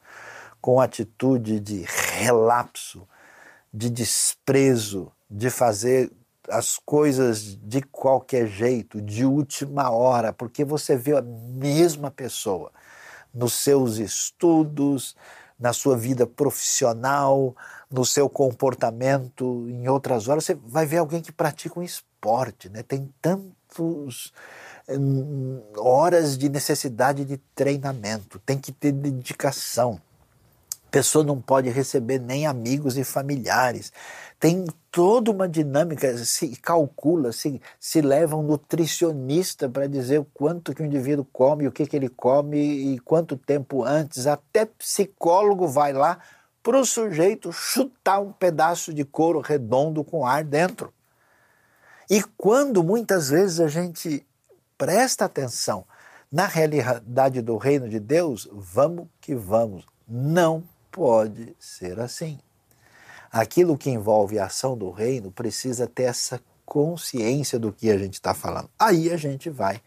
com 0.60 0.80
a 0.80 0.84
atitude 0.84 1.58
de 1.58 1.84
relapso, 2.16 3.08
de 3.74 3.90
desprezo, 3.90 5.10
de 5.28 5.50
fazer 5.50 6.12
as 6.48 6.78
coisas 6.78 7.58
de 7.62 7.82
qualquer 7.82 8.46
jeito, 8.46 9.00
de 9.00 9.24
última 9.24 9.90
hora, 9.90 10.32
porque 10.32 10.64
você 10.64 10.96
vê 10.96 11.16
a 11.16 11.22
mesma 11.22 12.10
pessoa 12.10 12.70
nos 13.32 13.52
seus 13.52 13.98
estudos, 13.98 15.14
na 15.58 15.72
sua 15.72 15.96
vida 15.96 16.26
profissional, 16.26 17.54
no 17.90 18.04
seu 18.04 18.28
comportamento 18.28 19.66
em 19.68 19.88
outras 19.88 20.28
horas, 20.28 20.44
você 20.44 20.54
vai 20.54 20.84
ver 20.86 20.98
alguém 20.98 21.22
que 21.22 21.32
pratica 21.32 21.78
um 21.80 21.82
esporte, 21.82 22.68
né? 22.68 22.82
Tem 22.82 23.12
tantos 23.20 24.32
hum, 24.88 25.62
horas 25.76 26.36
de 26.36 26.48
necessidade 26.48 27.24
de 27.24 27.38
treinamento, 27.54 28.38
tem 28.40 28.58
que 28.58 28.72
ter 28.72 28.92
dedicação. 28.92 30.00
Pessoa 30.96 31.22
não 31.22 31.38
pode 31.38 31.68
receber 31.68 32.18
nem 32.18 32.46
amigos 32.46 32.96
e 32.96 33.04
familiares 33.04 33.92
tem 34.40 34.64
toda 34.90 35.30
uma 35.30 35.46
dinâmica, 35.46 36.16
se 36.24 36.56
calcula, 36.56 37.32
se, 37.32 37.60
se 37.78 38.00
leva 38.00 38.34
um 38.34 38.42
nutricionista 38.42 39.68
para 39.68 39.86
dizer 39.86 40.20
o 40.20 40.24
quanto 40.24 40.74
que 40.74 40.80
o 40.80 40.86
indivíduo 40.86 41.26
come, 41.30 41.68
o 41.68 41.70
que, 41.70 41.86
que 41.86 41.96
ele 41.96 42.08
come 42.08 42.58
e 42.58 42.98
quanto 43.00 43.36
tempo 43.36 43.84
antes, 43.84 44.26
até 44.26 44.64
psicólogo 44.64 45.68
vai 45.68 45.92
lá 45.92 46.18
para 46.62 46.78
o 46.78 46.86
sujeito 46.86 47.52
chutar 47.52 48.20
um 48.20 48.32
pedaço 48.32 48.94
de 48.94 49.04
couro 49.04 49.40
redondo 49.40 50.02
com 50.02 50.24
ar 50.24 50.42
dentro. 50.42 50.90
E 52.08 52.22
quando 52.38 52.82
muitas 52.82 53.28
vezes 53.28 53.60
a 53.60 53.68
gente 53.68 54.26
presta 54.78 55.26
atenção 55.26 55.84
na 56.32 56.46
realidade 56.46 57.42
do 57.42 57.58
reino 57.58 57.86
de 57.86 58.00
Deus, 58.00 58.48
vamos 58.50 59.08
que 59.20 59.34
vamos. 59.34 59.84
Não 60.08 60.64
pode 60.96 61.54
ser 61.60 62.00
assim 62.00 62.38
aquilo 63.30 63.76
que 63.76 63.90
envolve 63.90 64.38
a 64.38 64.46
ação 64.46 64.76
do 64.76 64.90
reino 64.90 65.30
precisa 65.30 65.86
ter 65.86 66.04
essa 66.04 66.40
consciência 66.64 67.58
do 67.58 67.70
que 67.70 67.90
a 67.90 67.98
gente 67.98 68.14
está 68.14 68.32
falando. 68.32 68.70
Aí 68.78 69.12
a 69.12 69.16
gente 69.18 69.50
vai 69.50 69.80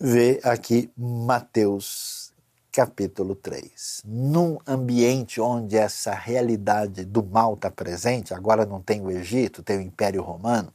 ver 0.00 0.40
aqui 0.42 0.90
Mateus 0.96 2.32
capítulo 2.72 3.36
3. 3.36 4.02
Num 4.04 4.58
ambiente 4.66 5.40
onde 5.40 5.76
essa 5.76 6.12
realidade 6.12 7.04
do 7.04 7.22
mal 7.22 7.54
está 7.54 7.70
presente, 7.70 8.34
agora 8.34 8.66
não 8.66 8.80
tem 8.80 9.00
o 9.00 9.10
Egito, 9.10 9.62
tem 9.62 9.78
o 9.78 9.82
Império 9.82 10.22
Romano, 10.22 10.72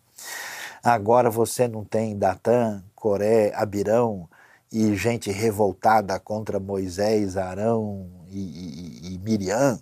agora 0.82 1.30
você 1.30 1.67
não 1.67 1.84
tem 1.84 2.17
Datã, 2.17 2.82
Coré, 2.95 3.51
Abirão 3.53 4.30
e 4.71 4.95
gente 4.95 5.30
revoltada 5.30 6.17
contra 6.19 6.60
Moisés, 6.60 7.36
Arão 7.36 8.16
e, 8.38 9.13
e, 9.13 9.17
Miriam 9.19 9.80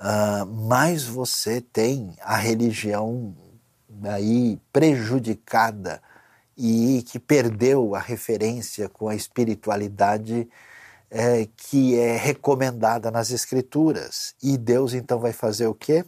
uh, 0.00 0.46
mais 0.46 1.04
você 1.04 1.60
tem 1.60 2.16
a 2.20 2.36
religião 2.36 3.34
aí 4.04 4.58
prejudicada 4.72 6.02
e 6.56 7.02
que 7.06 7.18
perdeu 7.18 7.94
a 7.94 8.00
referência 8.00 8.88
com 8.88 9.08
a 9.08 9.14
espiritualidade 9.14 10.48
é, 11.10 11.48
que 11.56 11.98
é 11.98 12.16
recomendada 12.16 13.10
nas 13.10 13.30
Escrituras. 13.30 14.34
E 14.42 14.56
Deus 14.56 14.94
então 14.94 15.18
vai 15.18 15.32
fazer 15.32 15.66
o 15.66 15.74
quê? 15.74 16.04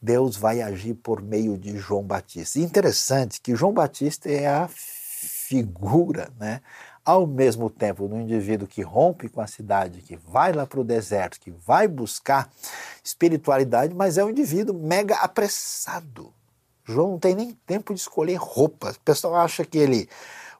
Deus 0.00 0.36
vai 0.36 0.60
agir 0.60 0.94
por 0.94 1.22
meio 1.22 1.56
de 1.56 1.78
João 1.78 2.02
Batista. 2.02 2.58
interessante 2.58 3.40
que 3.40 3.56
João 3.56 3.72
Batista 3.72 4.30
é 4.30 4.46
a 4.46 4.68
figura, 4.68 6.30
né, 6.38 6.60
ao 7.06 7.24
mesmo 7.24 7.70
tempo 7.70 8.08
no 8.08 8.20
indivíduo 8.20 8.66
que 8.66 8.82
rompe 8.82 9.28
com 9.28 9.40
a 9.40 9.46
cidade, 9.46 10.02
que 10.02 10.16
vai 10.16 10.52
lá 10.52 10.66
para 10.66 10.80
o 10.80 10.84
deserto, 10.84 11.38
que 11.38 11.52
vai 11.52 11.86
buscar 11.86 12.50
espiritualidade, 13.02 13.94
mas 13.94 14.18
é 14.18 14.24
um 14.24 14.30
indivíduo 14.30 14.76
mega 14.76 15.14
apressado. 15.18 16.34
João 16.84 17.12
não 17.12 17.18
tem 17.18 17.36
nem 17.36 17.52
tempo 17.64 17.94
de 17.94 18.00
escolher 18.00 18.34
roupa. 18.34 18.90
O 18.90 19.00
pessoal 19.00 19.36
acha 19.36 19.64
que 19.64 19.78
ele 19.78 20.08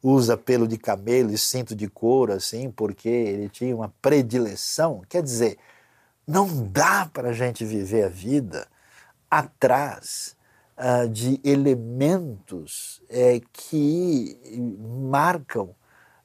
usa 0.00 0.37
pelo 0.37 0.68
de 0.68 0.78
camelo 0.78 1.32
e 1.32 1.38
cinto 1.38 1.74
de 1.74 1.88
couro, 1.88 2.32
assim, 2.32 2.70
porque 2.70 3.09
ele 3.09 3.48
tinha 3.48 3.74
uma 3.74 3.92
predileção. 4.00 5.02
Quer 5.09 5.24
dizer, 5.24 5.59
não 6.24 6.68
dá 6.68 7.11
para 7.12 7.30
a 7.30 7.32
gente 7.32 7.64
viver 7.64 8.04
a 8.04 8.09
vida 8.09 8.68
atrás 9.28 10.37
uh, 10.78 11.09
de 11.09 11.40
elementos 11.42 13.02
é, 13.09 13.40
que 13.52 14.38
marcam 15.11 15.74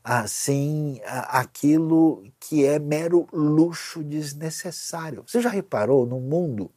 assim 0.03 0.99
aquilo 1.05 2.23
que 2.39 2.65
é 2.65 2.79
mero 2.79 3.27
luxo 3.31 4.03
desnecessário. 4.03 5.23
Você 5.27 5.41
já 5.41 5.49
reparou 5.49 6.05
no 6.05 6.19
mundo 6.19 6.71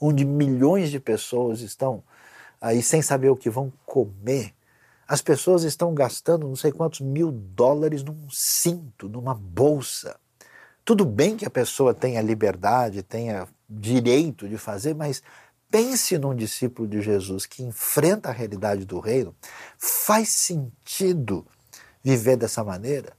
onde 0.00 0.24
milhões 0.24 0.90
de 0.90 0.98
pessoas 0.98 1.60
estão 1.60 2.02
aí 2.60 2.82
sem 2.82 3.02
saber 3.02 3.30
o 3.30 3.36
que 3.36 3.50
vão 3.50 3.72
comer? 3.84 4.54
As 5.06 5.20
pessoas 5.20 5.64
estão 5.64 5.94
gastando 5.94 6.46
não 6.46 6.56
sei 6.56 6.72
quantos 6.72 7.00
mil 7.00 7.30
dólares 7.30 8.02
num 8.02 8.28
cinto, 8.30 9.08
numa 9.08 9.34
bolsa. 9.34 10.18
Tudo 10.84 11.04
bem 11.04 11.36
que 11.36 11.44
a 11.44 11.50
pessoa 11.50 11.94
tenha 11.94 12.20
liberdade, 12.20 13.02
tenha 13.02 13.46
direito 13.68 14.48
de 14.48 14.58
fazer, 14.58 14.94
mas 14.94 15.22
pense 15.70 16.18
num 16.18 16.34
discípulo 16.34 16.88
de 16.88 17.00
Jesus 17.00 17.46
que 17.46 17.62
enfrenta 17.62 18.28
a 18.28 18.32
realidade 18.32 18.84
do 18.84 18.98
reino. 18.98 19.34
Faz 19.78 20.28
sentido 20.28 21.46
viver 22.02 22.36
dessa 22.36 22.64
maneira? 22.64 23.12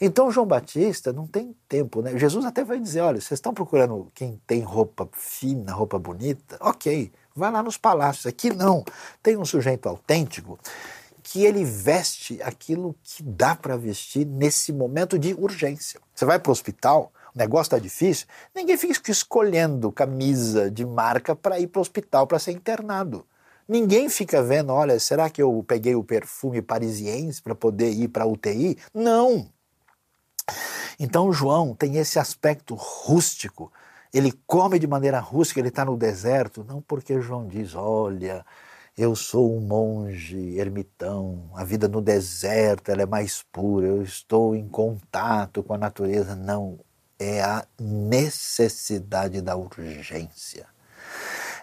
Então 0.00 0.32
João 0.32 0.46
Batista 0.46 1.12
não 1.12 1.26
tem 1.26 1.54
tempo, 1.68 2.00
né? 2.00 2.16
Jesus 2.16 2.44
até 2.46 2.64
vai 2.64 2.80
dizer: 2.80 3.00
olha, 3.00 3.20
vocês 3.20 3.36
estão 3.36 3.52
procurando 3.52 4.10
quem 4.14 4.40
tem 4.46 4.62
roupa 4.62 5.06
fina, 5.12 5.72
roupa 5.72 5.98
bonita? 5.98 6.56
Ok, 6.60 7.12
vai 7.36 7.52
lá 7.52 7.62
nos 7.62 7.76
palácios. 7.76 8.26
Aqui 8.26 8.50
não. 8.50 8.82
Tem 9.22 9.36
um 9.36 9.44
sujeito 9.44 9.88
autêntico 9.88 10.58
que 11.22 11.44
ele 11.44 11.64
veste 11.64 12.42
aquilo 12.42 12.96
que 13.04 13.22
dá 13.22 13.54
para 13.54 13.76
vestir 13.76 14.26
nesse 14.26 14.72
momento 14.72 15.18
de 15.18 15.34
urgência. 15.34 16.00
Você 16.14 16.24
vai 16.24 16.38
para 16.38 16.50
o 16.50 16.52
hospital, 16.52 17.12
o 17.34 17.38
negócio 17.38 17.68
está 17.68 17.78
difícil, 17.78 18.26
ninguém 18.54 18.76
fica 18.76 19.10
escolhendo 19.10 19.92
camisa 19.92 20.70
de 20.70 20.84
marca 20.84 21.36
para 21.36 21.60
ir 21.60 21.66
para 21.66 21.78
o 21.78 21.82
hospital 21.82 22.26
para 22.26 22.38
ser 22.38 22.52
internado. 22.52 23.24
Ninguém 23.70 24.08
fica 24.08 24.42
vendo, 24.42 24.72
olha, 24.72 24.98
será 24.98 25.30
que 25.30 25.40
eu 25.40 25.64
peguei 25.64 25.94
o 25.94 26.02
perfume 26.02 26.60
parisiense 26.60 27.40
para 27.40 27.54
poder 27.54 27.92
ir 27.92 28.08
para 28.08 28.26
UTI? 28.26 28.76
Não. 28.92 29.48
Então 30.98 31.32
João 31.32 31.72
tem 31.72 31.96
esse 31.96 32.18
aspecto 32.18 32.74
rústico. 32.74 33.72
Ele 34.12 34.32
come 34.44 34.76
de 34.76 34.88
maneira 34.88 35.20
rústica, 35.20 35.60
ele 35.60 35.68
está 35.68 35.84
no 35.84 35.96
deserto, 35.96 36.64
não 36.64 36.82
porque 36.82 37.20
João 37.20 37.46
diz, 37.46 37.76
olha, 37.76 38.44
eu 38.98 39.14
sou 39.14 39.56
um 39.56 39.60
monge 39.60 40.58
ermitão, 40.58 41.48
a 41.54 41.62
vida 41.62 41.86
no 41.86 42.00
deserto 42.00 42.90
ela 42.90 43.02
é 43.02 43.06
mais 43.06 43.44
pura, 43.52 43.86
eu 43.86 44.02
estou 44.02 44.56
em 44.56 44.68
contato 44.68 45.62
com 45.62 45.74
a 45.74 45.78
natureza. 45.78 46.34
Não, 46.34 46.80
é 47.20 47.40
a 47.40 47.64
necessidade 47.78 49.40
da 49.40 49.54
urgência 49.54 50.66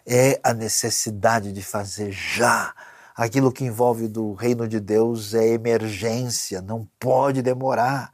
é 0.08 0.40
a 0.42 0.54
necessidade 0.54 1.52
de 1.52 1.62
fazer 1.62 2.12
já. 2.14 2.74
Aquilo 3.14 3.52
que 3.52 3.66
envolve 3.66 4.08
do 4.08 4.32
reino 4.34 4.66
de 4.66 4.80
Deus 4.80 5.34
é 5.34 5.48
emergência, 5.48 6.62
não 6.62 6.88
pode 6.98 7.42
demorar. 7.42 8.12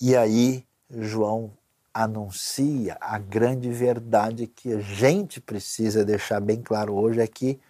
E 0.00 0.16
aí, 0.16 0.66
João 0.90 1.52
anuncia 1.94 2.98
a 3.00 3.16
grande 3.18 3.70
verdade 3.70 4.46
que 4.48 4.72
a 4.72 4.80
gente 4.80 5.40
precisa 5.40 6.04
deixar 6.04 6.40
bem 6.40 6.60
claro 6.60 6.94
hoje: 6.94 7.20
é 7.20 7.26
que 7.28 7.60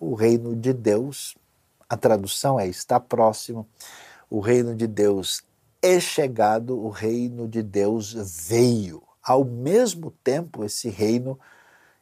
o 0.00 0.14
reino 0.14 0.56
de 0.56 0.72
Deus, 0.72 1.36
a 1.88 1.96
tradução 1.96 2.58
é 2.58 2.66
está 2.66 2.98
próximo, 2.98 3.68
o 4.30 4.40
reino 4.40 4.74
de 4.74 4.86
Deus 4.86 5.42
é 5.82 6.00
chegado, 6.00 6.78
o 6.78 6.88
reino 6.88 7.46
de 7.46 7.62
Deus 7.62 8.14
veio. 8.48 9.02
Ao 9.22 9.44
mesmo 9.44 10.10
tempo, 10.10 10.64
esse 10.64 10.88
reino 10.88 11.38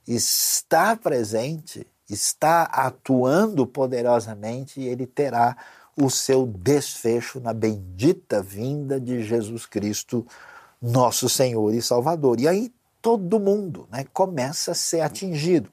está 0.07 0.97
presente, 0.97 1.87
está 2.09 2.63
atuando 2.65 3.67
poderosamente 3.67 4.81
e 4.81 4.87
ele 4.87 5.07
terá 5.07 5.57
o 5.97 6.11
seu 6.11 6.47
desfecho 6.47 7.41
na 7.41 7.53
bendita 7.53 8.43
vinda 8.43 9.01
de 9.01 9.23
Jesus 9.23 9.65
Cristo, 9.67 10.27
nosso 10.81 11.29
Senhor 11.29 11.73
e 11.75 11.81
Salvador. 11.81 12.39
E 12.39 12.47
aí 12.47 12.73
todo 13.01 13.41
mundo 13.41 13.89
né, 13.91 14.05
começa 14.13 14.73
a 14.73 14.75
ser 14.75 15.01
atingido. 15.01 15.71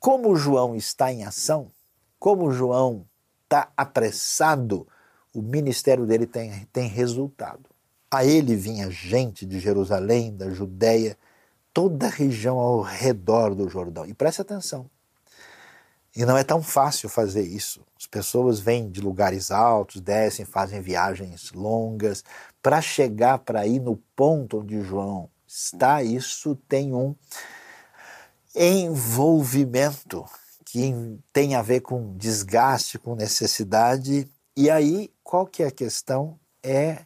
Como 0.00 0.34
João 0.34 0.74
está 0.74 1.12
em 1.12 1.24
ação, 1.24 1.70
como 2.18 2.50
João 2.50 3.06
está 3.44 3.68
apressado, 3.76 4.86
o 5.34 5.42
ministério 5.42 6.06
dele 6.06 6.26
tem, 6.26 6.66
tem 6.72 6.88
resultado. 6.88 7.68
A 8.10 8.24
ele 8.24 8.54
vinha 8.54 8.90
gente 8.90 9.44
de 9.44 9.58
Jerusalém, 9.58 10.34
da 10.34 10.48
Judéia, 10.50 11.18
toda 11.74 12.06
a 12.06 12.10
região 12.10 12.56
ao 12.56 12.80
redor 12.80 13.54
do 13.54 13.68
Jordão. 13.68 14.06
E 14.06 14.14
preste 14.14 14.40
atenção. 14.40 14.88
E 16.16 16.24
não 16.24 16.38
é 16.38 16.44
tão 16.44 16.62
fácil 16.62 17.08
fazer 17.08 17.42
isso. 17.42 17.84
As 17.98 18.06
pessoas 18.06 18.60
vêm 18.60 18.88
de 18.88 19.00
lugares 19.00 19.50
altos, 19.50 20.00
descem, 20.00 20.44
fazem 20.44 20.80
viagens 20.80 21.50
longas. 21.52 22.22
Para 22.62 22.80
chegar 22.80 23.38
para 23.38 23.66
ir 23.66 23.80
no 23.80 23.96
ponto 24.14 24.60
onde 24.60 24.80
João 24.80 25.28
está, 25.46 26.04
isso 26.04 26.54
tem 26.68 26.94
um 26.94 27.16
envolvimento 28.54 30.24
que 30.64 31.18
tem 31.32 31.56
a 31.56 31.62
ver 31.62 31.80
com 31.80 32.16
desgaste, 32.16 32.96
com 32.96 33.16
necessidade. 33.16 34.30
E 34.56 34.70
aí, 34.70 35.10
qual 35.24 35.44
que 35.44 35.64
é 35.64 35.66
a 35.66 35.72
questão? 35.72 36.38
É 36.62 37.04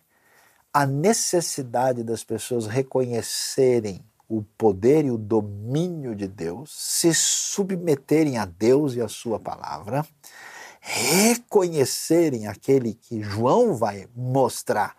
a 0.72 0.86
necessidade 0.86 2.04
das 2.04 2.22
pessoas 2.22 2.66
reconhecerem 2.66 4.04
o 4.28 4.42
poder 4.42 5.06
e 5.06 5.10
o 5.10 5.16
domínio 5.16 6.14
de 6.14 6.28
Deus, 6.28 6.70
se 6.70 7.14
submeterem 7.14 8.36
a 8.36 8.44
Deus 8.44 8.94
e 8.94 9.00
a 9.00 9.08
Sua 9.08 9.40
palavra, 9.40 10.06
reconhecerem 10.80 12.46
aquele 12.46 12.94
que 12.94 13.22
João 13.22 13.74
vai 13.74 14.06
mostrar, 14.14 14.96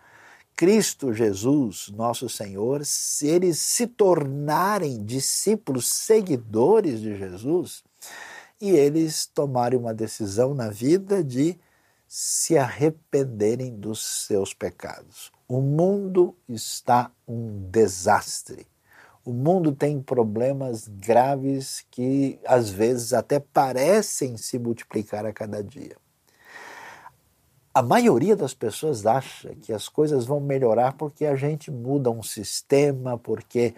Cristo 0.56 1.14
Jesus, 1.14 1.90
nosso 1.96 2.28
Senhor, 2.28 2.86
se 2.86 3.28
eles 3.28 3.60
se 3.60 3.88
tornarem 3.88 5.06
discípulos, 5.06 5.88
seguidores 5.88 7.00
de 7.00 7.16
Jesus, 7.16 7.82
e 8.60 8.72
eles 8.72 9.26
tomarem 9.26 9.80
uma 9.80 9.94
decisão 9.94 10.54
na 10.54 10.70
vida 10.70 11.24
de 11.24 11.58
se 12.06 12.58
arrependerem 12.58 13.74
dos 13.74 14.26
seus 14.26 14.54
pecados. 14.54 15.32
O 15.48 15.62
mundo 15.62 16.36
está 16.50 17.12
um 17.28 17.70
desastre. 17.72 18.68
O 19.30 19.32
mundo 19.32 19.72
tem 19.72 20.02
problemas 20.02 20.88
graves 20.88 21.86
que 21.92 22.40
às 22.44 22.72
vezes 22.72 23.14
até 23.14 23.40
parecem 23.40 24.36
se 24.38 24.58
multiplicar 24.58 25.24
a 25.24 25.32
cada 25.32 25.64
dia. 25.64 25.96
A 27.72 27.84
maioria 27.84 28.36
das 28.36 28.56
pessoas 28.56 29.06
acha 29.06 29.54
que 29.62 29.72
as 29.72 29.88
coisas 29.88 30.26
vão 30.26 30.40
melhorar 30.40 30.94
porque 30.94 31.28
a 31.28 31.36
gente 31.36 31.70
muda 31.70 32.10
um 32.10 32.24
sistema, 32.24 33.20
porque 33.20 33.76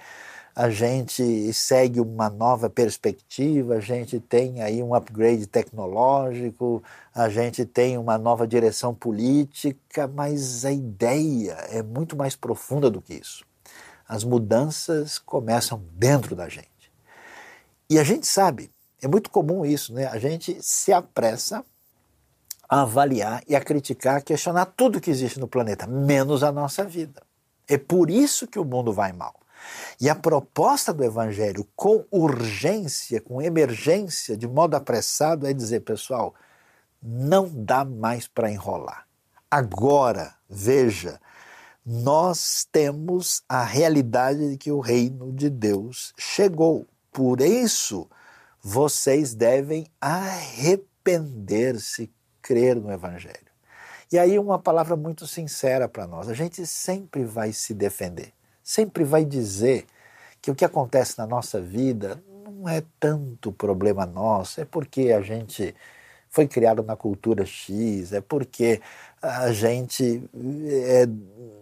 a 0.56 0.70
gente 0.70 1.52
segue 1.52 2.00
uma 2.00 2.30
nova 2.30 2.70
perspectiva, 2.70 3.74
a 3.74 3.82
gente 3.82 4.22
tem 4.22 4.62
aí 4.62 4.82
um 4.82 4.96
upgrade 4.96 5.48
tecnológico, 5.48 6.82
a 7.14 7.28
gente 7.28 7.66
tem 7.66 7.98
uma 7.98 8.18
nova 8.18 8.48
direção 8.48 8.96
política, 8.96 10.08
mas 10.08 10.64
a 10.64 10.72
ideia 10.72 11.58
é 11.72 11.84
muito 11.84 12.16
mais 12.16 12.38
profunda 12.38 12.90
do 12.90 13.02
que 13.02 13.16
isso. 13.16 13.51
As 14.12 14.26
mudanças 14.26 15.17
começam 15.17 15.82
dentro 15.93 16.36
da 16.36 16.50
gente. 16.50 16.91
E 17.89 17.97
a 17.97 18.04
gente 18.04 18.28
sabe, 18.28 18.69
é 19.02 19.08
muito 19.08 19.30
comum 19.30 19.65
isso, 19.65 19.93
né? 19.93 20.06
A 20.08 20.19
gente 20.19 20.58
se 20.62 20.91
apressa 20.91 21.63
a 22.67 22.82
avaliar 22.82 23.41
e 23.47 23.56
a 23.56 23.62
criticar, 23.62 24.17
a 24.17 24.21
questionar 24.21 24.65
tudo 24.65 25.00
que 25.00 25.10
existe 25.10 25.39
no 25.39 25.47
planeta, 25.47 25.88
menos 25.88 26.43
a 26.43 26.52
nossa 26.52 26.84
vida. 26.84 27.24
É 27.65 27.78
por 27.78 28.12
isso 28.12 28.47
que 28.47 28.60
o 28.60 28.65
mundo 28.65 28.91
vai 28.91 29.13
mal. 29.13 29.34
E 29.97 30.10
a 30.10 30.15
proposta 30.15 30.93
do 30.93 31.06
Evangelho, 31.06 31.65
com 31.74 32.04
urgência, 32.12 33.21
com 33.21 33.41
emergência, 33.41 34.36
de 34.36 34.45
modo 34.45 34.76
apressado, 34.76 35.47
é 35.47 35.54
dizer, 35.54 35.86
pessoal, 35.86 36.36
não 37.02 37.50
dá 37.50 37.86
mais 37.86 38.28
para 38.28 38.52
enrolar. 38.52 39.08
Agora, 39.50 40.36
veja, 40.50 41.17
nós 41.86 42.67
temos 42.72 43.44
a 43.50 43.63
realidade 43.63 44.52
de 44.52 44.58
que 44.58 44.72
o 44.72 44.80
reino 44.80 45.32
de 45.32 45.50
Deus 45.50 46.13
chegou. 46.17 46.86
Por 47.12 47.41
isso, 47.41 48.08
vocês 48.62 49.34
devem 49.34 49.88
arrepender-se, 50.00 52.12
crer 52.41 52.76
no 52.76 52.91
Evangelho. 52.91 53.52
E 54.12 54.20
aí, 54.20 54.38
uma 54.38 54.60
palavra 54.60 54.96
muito 54.96 55.26
sincera 55.26 55.88
para 55.88 56.06
nós: 56.06 56.30
a 56.30 56.34
gente 56.34 56.65
sempre 56.67 57.24
vai 57.24 57.52
se 57.52 57.74
defender, 57.74 58.32
sempre 58.63 59.04
vai 59.04 59.26
dizer 59.26 59.86
que 60.41 60.52
o 60.52 60.56
que 60.56 60.65
acontece 60.65 61.17
na 61.17 61.26
nossa 61.26 61.62
vida 61.62 62.22
não 62.46 62.70
é 62.70 62.84
tanto 63.00 63.52
problema 63.52 64.06
nosso, 64.06 64.62
é 64.62 64.66
porque 64.66 65.12
a 65.12 65.22
gente 65.22 65.76
foi 66.30 66.47
criado 66.47 66.82
na 66.82 66.95
cultura 66.95 67.45
X, 67.45 68.14
é 68.14 68.22
porque 68.22 68.82
a 69.22 69.51
gente 69.51 70.24
é 70.67 71.05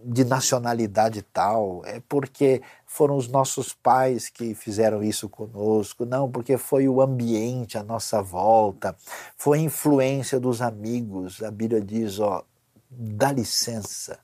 de 0.03 0.23
nacionalidade 0.23 1.21
tal, 1.21 1.81
é 1.85 2.01
porque 2.07 2.61
foram 2.85 3.17
os 3.17 3.27
nossos 3.27 3.73
pais 3.73 4.29
que 4.29 4.55
fizeram 4.55 5.03
isso 5.03 5.27
conosco, 5.27 6.05
não, 6.05 6.31
porque 6.31 6.57
foi 6.57 6.87
o 6.87 7.01
ambiente 7.01 7.77
à 7.77 7.83
nossa 7.83 8.21
volta, 8.21 8.95
foi 9.37 9.59
a 9.59 9.61
influência 9.61 10.39
dos 10.39 10.61
amigos. 10.61 11.43
A 11.43 11.51
Bíblia 11.51 11.81
diz, 11.81 12.19
ó, 12.19 12.43
dá 12.89 13.31
licença, 13.31 14.19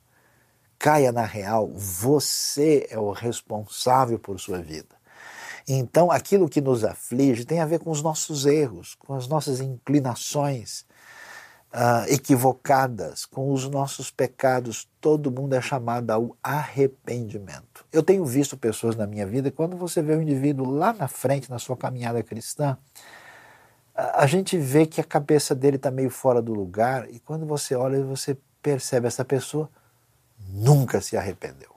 caia 0.80 1.12
na 1.12 1.26
real, 1.26 1.68
você 1.68 2.88
é 2.90 2.98
o 2.98 3.12
responsável 3.12 4.18
por 4.18 4.40
sua 4.40 4.60
vida. 4.60 4.96
Então, 5.68 6.10
aquilo 6.10 6.48
que 6.48 6.62
nos 6.62 6.84
aflige 6.84 7.44
tem 7.44 7.60
a 7.60 7.66
ver 7.66 7.80
com 7.80 7.92
os 7.92 8.02
nossos 8.02 8.46
erros, 8.46 8.96
com 8.96 9.14
as 9.14 9.28
nossas 9.28 9.60
inclinações 9.60 10.86
uh, 11.76 12.10
equivocadas, 12.12 13.26
com 13.26 13.52
os 13.52 13.70
nossos 13.70 14.10
pecados. 14.10 14.88
Todo 15.02 15.30
mundo 15.32 15.54
é 15.54 15.62
chamado 15.62 16.10
ao 16.12 16.38
arrependimento. 16.42 17.86
Eu 17.92 18.02
tenho 18.02 18.26
visto 18.26 18.58
pessoas 18.58 18.96
na 18.96 19.06
minha 19.06 19.28
vida, 19.28 19.52
quando 19.52 19.76
você 19.76 20.02
vê 20.02 20.16
um 20.16 20.22
indivíduo 20.22 20.72
lá 20.72 20.94
na 20.94 21.08
frente, 21.08 21.50
na 21.50 21.60
sua 21.60 21.76
caminhada 21.76 22.24
cristã, 22.24 22.78
a 23.94 24.26
gente 24.26 24.58
vê 24.58 24.86
que 24.86 25.00
a 25.00 25.04
cabeça 25.06 25.54
dele 25.54 25.78
está 25.78 25.92
meio 25.92 26.10
fora 26.10 26.42
do 26.42 26.54
lugar 26.54 27.10
e 27.10 27.20
quando 27.20 27.46
você 27.46 27.76
olha, 27.76 28.04
você 28.04 28.38
percebe 28.62 29.08
essa 29.08 29.24
pessoa 29.24 29.70
nunca 30.50 31.00
se 31.00 31.16
arrependeu. 31.16 31.74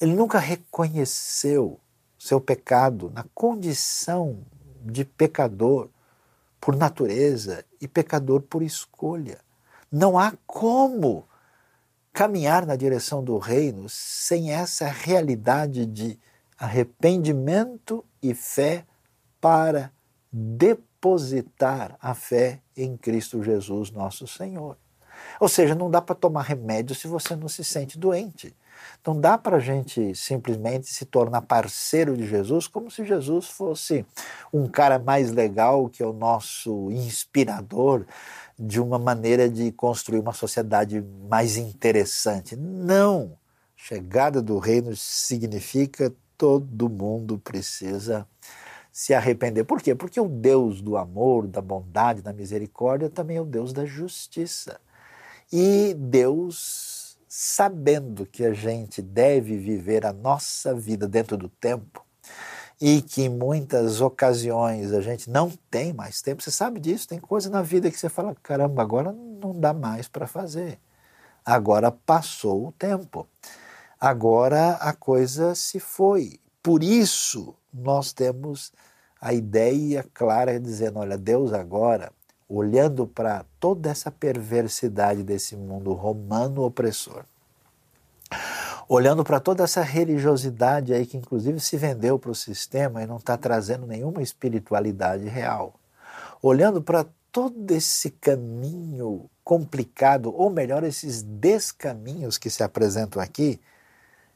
Ele 0.00 0.14
nunca 0.14 0.38
reconheceu 0.38 1.80
seu 2.18 2.40
pecado 2.40 3.10
na 3.12 3.24
condição 3.34 4.38
de 4.80 5.04
pecador 5.04 5.88
por 6.64 6.74
natureza 6.74 7.62
e 7.78 7.86
pecador 7.86 8.40
por 8.40 8.62
escolha. 8.62 9.38
Não 9.92 10.18
há 10.18 10.32
como 10.46 11.28
caminhar 12.10 12.64
na 12.64 12.74
direção 12.74 13.22
do 13.22 13.36
reino 13.36 13.86
sem 13.86 14.50
essa 14.50 14.86
realidade 14.86 15.84
de 15.84 16.18
arrependimento 16.58 18.02
e 18.22 18.32
fé 18.32 18.86
para 19.38 19.92
depositar 20.32 21.98
a 22.00 22.14
fé 22.14 22.62
em 22.74 22.96
Cristo 22.96 23.42
Jesus, 23.42 23.90
nosso 23.90 24.26
Senhor. 24.26 24.78
Ou 25.38 25.50
seja, 25.50 25.74
não 25.74 25.90
dá 25.90 26.00
para 26.00 26.14
tomar 26.14 26.44
remédio 26.44 26.94
se 26.96 27.06
você 27.06 27.36
não 27.36 27.46
se 27.46 27.62
sente 27.62 27.98
doente. 27.98 28.56
Não 29.06 29.20
dá 29.20 29.36
para 29.36 29.56
a 29.56 29.60
gente 29.60 30.14
simplesmente 30.14 30.86
se 30.92 31.04
tornar 31.04 31.42
parceiro 31.42 32.16
de 32.16 32.26
Jesus 32.26 32.66
como 32.66 32.90
se 32.90 33.04
Jesus 33.04 33.46
fosse 33.46 34.04
um 34.52 34.66
cara 34.66 34.98
mais 34.98 35.30
legal 35.30 35.88
que 35.88 36.02
é 36.02 36.06
o 36.06 36.12
nosso 36.12 36.90
inspirador 36.90 38.06
de 38.58 38.80
uma 38.80 38.98
maneira 38.98 39.48
de 39.48 39.72
construir 39.72 40.20
uma 40.20 40.32
sociedade 40.32 41.04
mais 41.28 41.56
interessante. 41.56 42.56
Não! 42.56 43.36
Chegada 43.76 44.40
do 44.40 44.58
reino 44.58 44.96
significa 44.96 46.12
todo 46.38 46.88
mundo 46.88 47.38
precisa 47.38 48.26
se 48.94 49.12
arrepender. 49.12 49.64
Por 49.64 49.82
quê? 49.82 49.94
Porque 49.94 50.20
o 50.20 50.28
Deus 50.28 50.80
do 50.80 50.96
amor, 50.96 51.48
da 51.48 51.60
bondade, 51.60 52.22
da 52.22 52.32
misericórdia 52.32 53.10
também 53.10 53.36
é 53.36 53.40
o 53.40 53.44
Deus 53.44 53.72
da 53.72 53.84
justiça. 53.84 54.80
E 55.52 55.94
Deus 55.94 56.93
sabendo 57.36 58.24
que 58.24 58.44
a 58.44 58.52
gente 58.52 59.02
deve 59.02 59.58
viver 59.58 60.06
a 60.06 60.12
nossa 60.12 60.72
vida 60.72 61.08
dentro 61.08 61.36
do 61.36 61.48
tempo 61.48 62.06
e 62.80 63.02
que 63.02 63.22
em 63.22 63.28
muitas 63.28 64.00
ocasiões 64.00 64.92
a 64.92 65.00
gente 65.00 65.28
não 65.28 65.50
tem 65.68 65.92
mais 65.92 66.22
tempo, 66.22 66.44
você 66.44 66.52
sabe 66.52 66.78
disso, 66.78 67.08
tem 67.08 67.18
coisa 67.18 67.50
na 67.50 67.60
vida 67.60 67.90
que 67.90 67.98
você 67.98 68.08
fala, 68.08 68.36
caramba, 68.40 68.80
agora 68.82 69.10
não 69.10 69.52
dá 69.52 69.74
mais 69.74 70.06
para 70.06 70.28
fazer. 70.28 70.78
Agora 71.44 71.90
passou 71.90 72.68
o 72.68 72.72
tempo. 72.72 73.26
Agora 74.00 74.74
a 74.74 74.92
coisa 74.92 75.56
se 75.56 75.80
foi. 75.80 76.38
Por 76.62 76.84
isso 76.84 77.56
nós 77.72 78.12
temos 78.12 78.72
a 79.20 79.34
ideia 79.34 80.06
clara 80.14 80.60
dizendo, 80.60 81.00
olha, 81.00 81.18
Deus 81.18 81.52
agora 81.52 82.12
olhando 82.54 83.06
para 83.06 83.44
toda 83.58 83.90
essa 83.90 84.10
perversidade 84.10 85.22
desse 85.22 85.56
mundo 85.56 85.92
romano 85.92 86.62
opressor, 86.62 87.24
olhando 88.88 89.24
para 89.24 89.40
toda 89.40 89.64
essa 89.64 89.82
religiosidade 89.82 90.92
aí 90.92 91.06
que 91.06 91.16
inclusive 91.16 91.58
se 91.60 91.76
vendeu 91.76 92.18
para 92.18 92.30
o 92.30 92.34
sistema 92.34 93.02
e 93.02 93.06
não 93.06 93.16
está 93.16 93.36
trazendo 93.36 93.86
nenhuma 93.86 94.22
espiritualidade 94.22 95.26
real, 95.28 95.74
olhando 96.42 96.82
para 96.82 97.06
todo 97.32 97.72
esse 97.72 98.10
caminho 98.10 99.28
complicado, 99.42 100.32
ou 100.34 100.48
melhor, 100.48 100.84
esses 100.84 101.22
descaminhos 101.22 102.38
que 102.38 102.48
se 102.48 102.62
apresentam 102.62 103.20
aqui, 103.20 103.60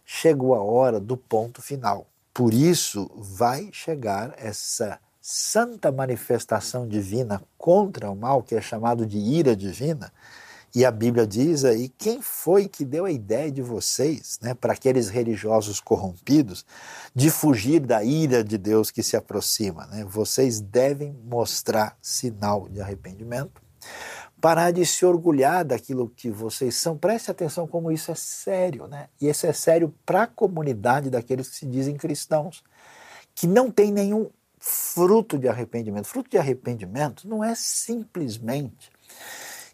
chegou 0.04 0.54
a 0.54 0.62
hora 0.62 0.98
do 0.98 1.16
ponto 1.16 1.62
final. 1.62 2.06
Por 2.34 2.52
isso 2.52 3.10
vai 3.16 3.70
chegar 3.72 4.34
essa 4.36 4.98
santa 5.30 5.92
manifestação 5.92 6.88
divina 6.88 7.42
contra 7.58 8.10
o 8.10 8.16
mal, 8.16 8.42
que 8.42 8.54
é 8.54 8.62
chamado 8.62 9.04
de 9.04 9.18
ira 9.18 9.54
divina. 9.54 10.10
E 10.74 10.86
a 10.86 10.90
Bíblia 10.90 11.26
diz 11.26 11.66
aí: 11.66 11.90
quem 11.90 12.22
foi 12.22 12.66
que 12.66 12.82
deu 12.82 13.04
a 13.04 13.10
ideia 13.10 13.52
de 13.52 13.60
vocês, 13.60 14.38
né, 14.40 14.54
para 14.54 14.72
aqueles 14.72 15.10
religiosos 15.10 15.80
corrompidos, 15.80 16.64
de 17.14 17.28
fugir 17.28 17.80
da 17.80 18.02
ira 18.02 18.42
de 18.42 18.56
Deus 18.56 18.90
que 18.90 19.02
se 19.02 19.18
aproxima? 19.18 19.86
Né? 19.88 20.02
Vocês 20.02 20.62
devem 20.62 21.14
mostrar 21.26 21.98
sinal 22.00 22.66
de 22.70 22.80
arrependimento, 22.80 23.60
parar 24.40 24.70
de 24.70 24.86
se 24.86 25.04
orgulhar 25.04 25.62
daquilo 25.62 26.08
que 26.08 26.30
vocês 26.30 26.74
são. 26.74 26.96
Preste 26.96 27.30
atenção 27.30 27.66
como 27.66 27.92
isso 27.92 28.10
é 28.10 28.14
sério, 28.14 28.86
né? 28.86 29.10
E 29.20 29.28
isso 29.28 29.46
é 29.46 29.52
sério 29.52 29.94
para 30.06 30.22
a 30.22 30.26
comunidade 30.26 31.10
daqueles 31.10 31.50
que 31.50 31.56
se 31.56 31.66
dizem 31.66 31.98
cristãos, 31.98 32.64
que 33.34 33.46
não 33.46 33.70
tem 33.70 33.92
nenhum 33.92 34.30
fruto 34.68 35.38
de 35.38 35.48
arrependimento. 35.48 36.06
Fruto 36.06 36.30
de 36.30 36.36
arrependimento 36.36 37.26
não 37.26 37.42
é 37.42 37.54
simplesmente 37.54 38.92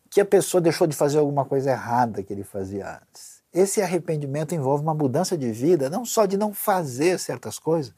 que 0.09 0.21
a 0.21 0.25
pessoa 0.25 0.61
deixou 0.61 0.87
de 0.87 0.95
fazer 0.95 1.19
alguma 1.19 1.45
coisa 1.45 1.73
errada 1.73 2.23
que 2.23 2.33
ele 2.33 2.45
fazia 2.45 3.01
antes. 3.03 3.43
Esse 3.53 3.83
arrependimento 3.83 4.55
envolve 4.55 4.85
uma 4.85 4.95
mudança 4.95 5.37
de 5.37 5.51
vida, 5.51 5.91
não 5.91 6.05
só 6.05 6.27
de 6.27 6.37
não 6.37 6.55
fazer 6.55 7.19
certas 7.19 7.59
coisas, 7.59 7.93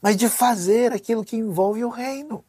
mas 0.00 0.16
de 0.16 0.28
fazer 0.30 0.92
aquilo 0.92 1.24
que 1.24 1.36
envolve 1.36 1.84
o 1.84 1.90
reino, 1.90 2.42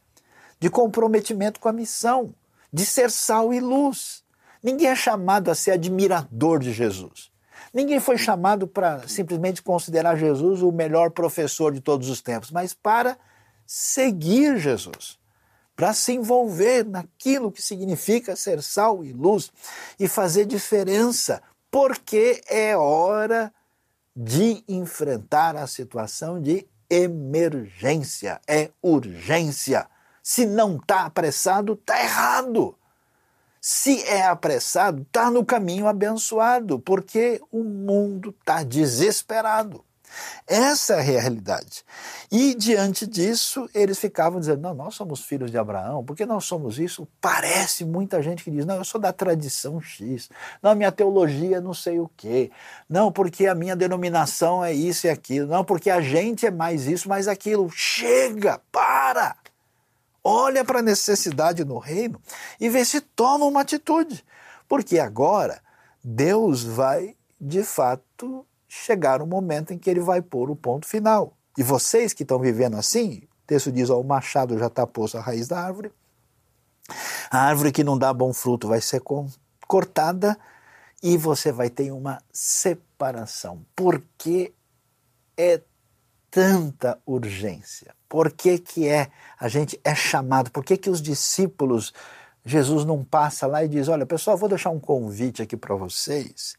de 0.58 0.70
comprometimento 0.70 1.60
com 1.60 1.68
a 1.68 1.74
missão, 1.74 2.34
de 2.72 2.86
ser 2.86 3.12
sal 3.12 3.54
e 3.54 3.60
luz. 3.60 4.24
Ninguém 4.64 4.88
é 4.88 4.96
chamado 4.96 5.52
a 5.52 5.56
ser 5.56 5.72
admirador 5.72 6.60
de 6.60 6.72
Jesus. 6.72 7.30
Ninguém 7.74 8.00
foi 8.00 8.18
chamado 8.18 8.68
para 8.68 9.06
simplesmente 9.08 9.62
considerar 9.62 10.16
Jesus 10.16 10.62
o 10.62 10.72
melhor 10.72 11.12
professor 11.12 11.74
de 11.74 11.82
todos 11.82 12.10
os 12.10 12.22
tempos, 12.22 12.52
mas 12.52 12.74
para 12.74 13.18
seguir 13.74 14.58
Jesus, 14.58 15.18
para 15.78 15.94
se 15.94 16.12
envolver 16.12 16.84
naquilo 16.84 17.50
que 17.50 17.62
significa 17.62 18.36
ser 18.36 18.62
sal 18.62 19.02
e 19.02 19.14
luz 19.14 19.50
e 19.98 20.10
fazer 20.10 20.46
diferença, 20.46 21.42
porque 21.72 22.42
é 22.50 22.76
hora 22.76 23.50
de 24.14 24.62
enfrentar 24.68 25.56
a 25.56 25.68
situação 25.68 26.42
de 26.42 26.68
emergência, 26.90 28.42
é 28.46 28.72
urgência. 28.82 29.88
Se 30.22 30.46
não 30.46 30.76
está 30.76 31.06
apressado, 31.06 31.72
está 31.72 32.04
errado. 32.04 32.78
Se 33.62 34.04
é 34.04 34.24
apressado, 34.24 35.04
está 35.04 35.32
no 35.32 35.46
caminho 35.46 35.88
abençoado, 35.88 36.78
porque 36.78 37.42
o 37.50 37.64
mundo 37.64 38.36
está 38.38 38.64
desesperado. 38.64 39.86
Essa 40.48 40.96
é 40.96 41.00
a 41.00 41.02
realidade. 41.02 41.84
E 42.32 42.54
diante 42.56 43.06
disso, 43.08 43.70
eles 43.74 44.00
ficavam 44.00 44.40
dizendo: 44.40 44.62
não, 44.62 44.74
nós 44.74 44.96
somos 44.96 45.22
filhos 45.22 45.52
de 45.52 45.58
Abraão, 45.58 46.04
porque 46.04 46.26
nós 46.26 46.46
somos 46.46 46.80
isso? 46.80 47.08
Parece 47.20 47.86
muita 47.86 48.22
gente 48.22 48.44
que 48.44 48.52
diz: 48.52 48.66
não, 48.66 48.76
eu 48.76 48.84
sou 48.84 49.00
da 49.00 49.14
tradição 49.14 49.80
X, 49.82 50.30
não, 50.62 50.76
minha 50.76 50.92
teologia 50.92 51.62
não 51.62 51.74
sei 51.74 52.00
o 52.00 52.10
quê, 52.16 52.52
não, 52.90 53.12
porque 53.12 53.48
a 53.48 53.56
minha 53.56 53.76
denominação 53.76 54.64
é 54.64 54.74
isso 54.74 55.08
e 55.08 55.10
aquilo, 55.10 55.48
não, 55.48 55.64
porque 55.64 55.90
a 55.90 56.02
gente 56.02 56.46
é 56.46 56.52
mais 56.52 56.88
isso, 56.88 57.10
mais 57.10 57.28
aquilo. 57.28 57.70
Chega, 57.70 58.60
para! 58.72 59.36
Olha 60.24 60.64
para 60.64 60.80
a 60.80 60.84
necessidade 60.84 61.66
no 61.66 61.80
reino 61.80 62.22
e 62.60 62.70
vê 62.70 62.86
se 62.86 63.02
toma 63.02 63.46
uma 63.46 63.62
atitude, 63.62 64.24
porque 64.68 65.00
agora 65.00 65.62
Deus 66.04 66.64
vai 66.64 67.16
de 67.40 67.64
fato 67.64 68.46
chegar 68.74 69.22
o 69.22 69.28
momento 69.28 69.74
em 69.74 69.78
que 69.78 69.90
ele 69.90 70.00
vai 70.00 70.22
pôr 70.22 70.50
o 70.50 70.56
ponto 70.56 70.88
final. 70.88 71.34
E 71.58 71.64
vocês 71.64 72.14
que 72.14 72.24
estão 72.24 72.40
vivendo 72.40 72.78
assim, 72.78 73.24
o 73.44 73.46
texto 73.46 73.70
diz: 73.70 73.90
ó, 73.90 74.00
o 74.00 74.04
machado 74.04 74.58
já 74.58 74.68
está 74.68 74.88
posto 74.88 75.18
à 75.18 75.22
raiz 75.22 75.50
da 75.50 75.60
árvore, 75.60 75.92
a 77.30 77.38
árvore 77.38 77.74
que 77.74 77.84
não 77.84 77.98
dá 77.98 78.14
bom 78.14 78.32
fruto 78.32 78.70
vai 78.70 78.80
ser 78.80 79.02
cortada 79.68 80.40
e 81.04 81.18
você 81.18 81.52
vai 81.52 81.70
ter 81.70 81.92
uma 81.92 82.24
separação. 82.32 83.66
Por 83.76 84.02
que 84.18 84.54
é 85.36 85.62
tanta 86.30 86.98
urgência? 87.06 87.94
Por 88.08 88.32
que, 88.32 88.58
que 88.58 88.88
é 88.88 89.12
a 89.38 89.50
gente 89.50 89.78
é 89.84 89.94
chamado? 89.94 90.50
Por 90.50 90.64
que, 90.64 90.78
que 90.78 90.90
os 90.90 91.02
discípulos 91.02 91.94
Jesus 92.46 92.86
não 92.86 93.04
passa 93.04 93.46
lá 93.46 93.64
e 93.64 93.68
diz: 93.68 93.88
Olha, 93.88 94.06
pessoal, 94.06 94.36
vou 94.36 94.50
deixar 94.50 94.70
um 94.72 94.80
convite 94.80 95.42
aqui 95.42 95.56
para 95.56 95.76
vocês. 95.76 96.56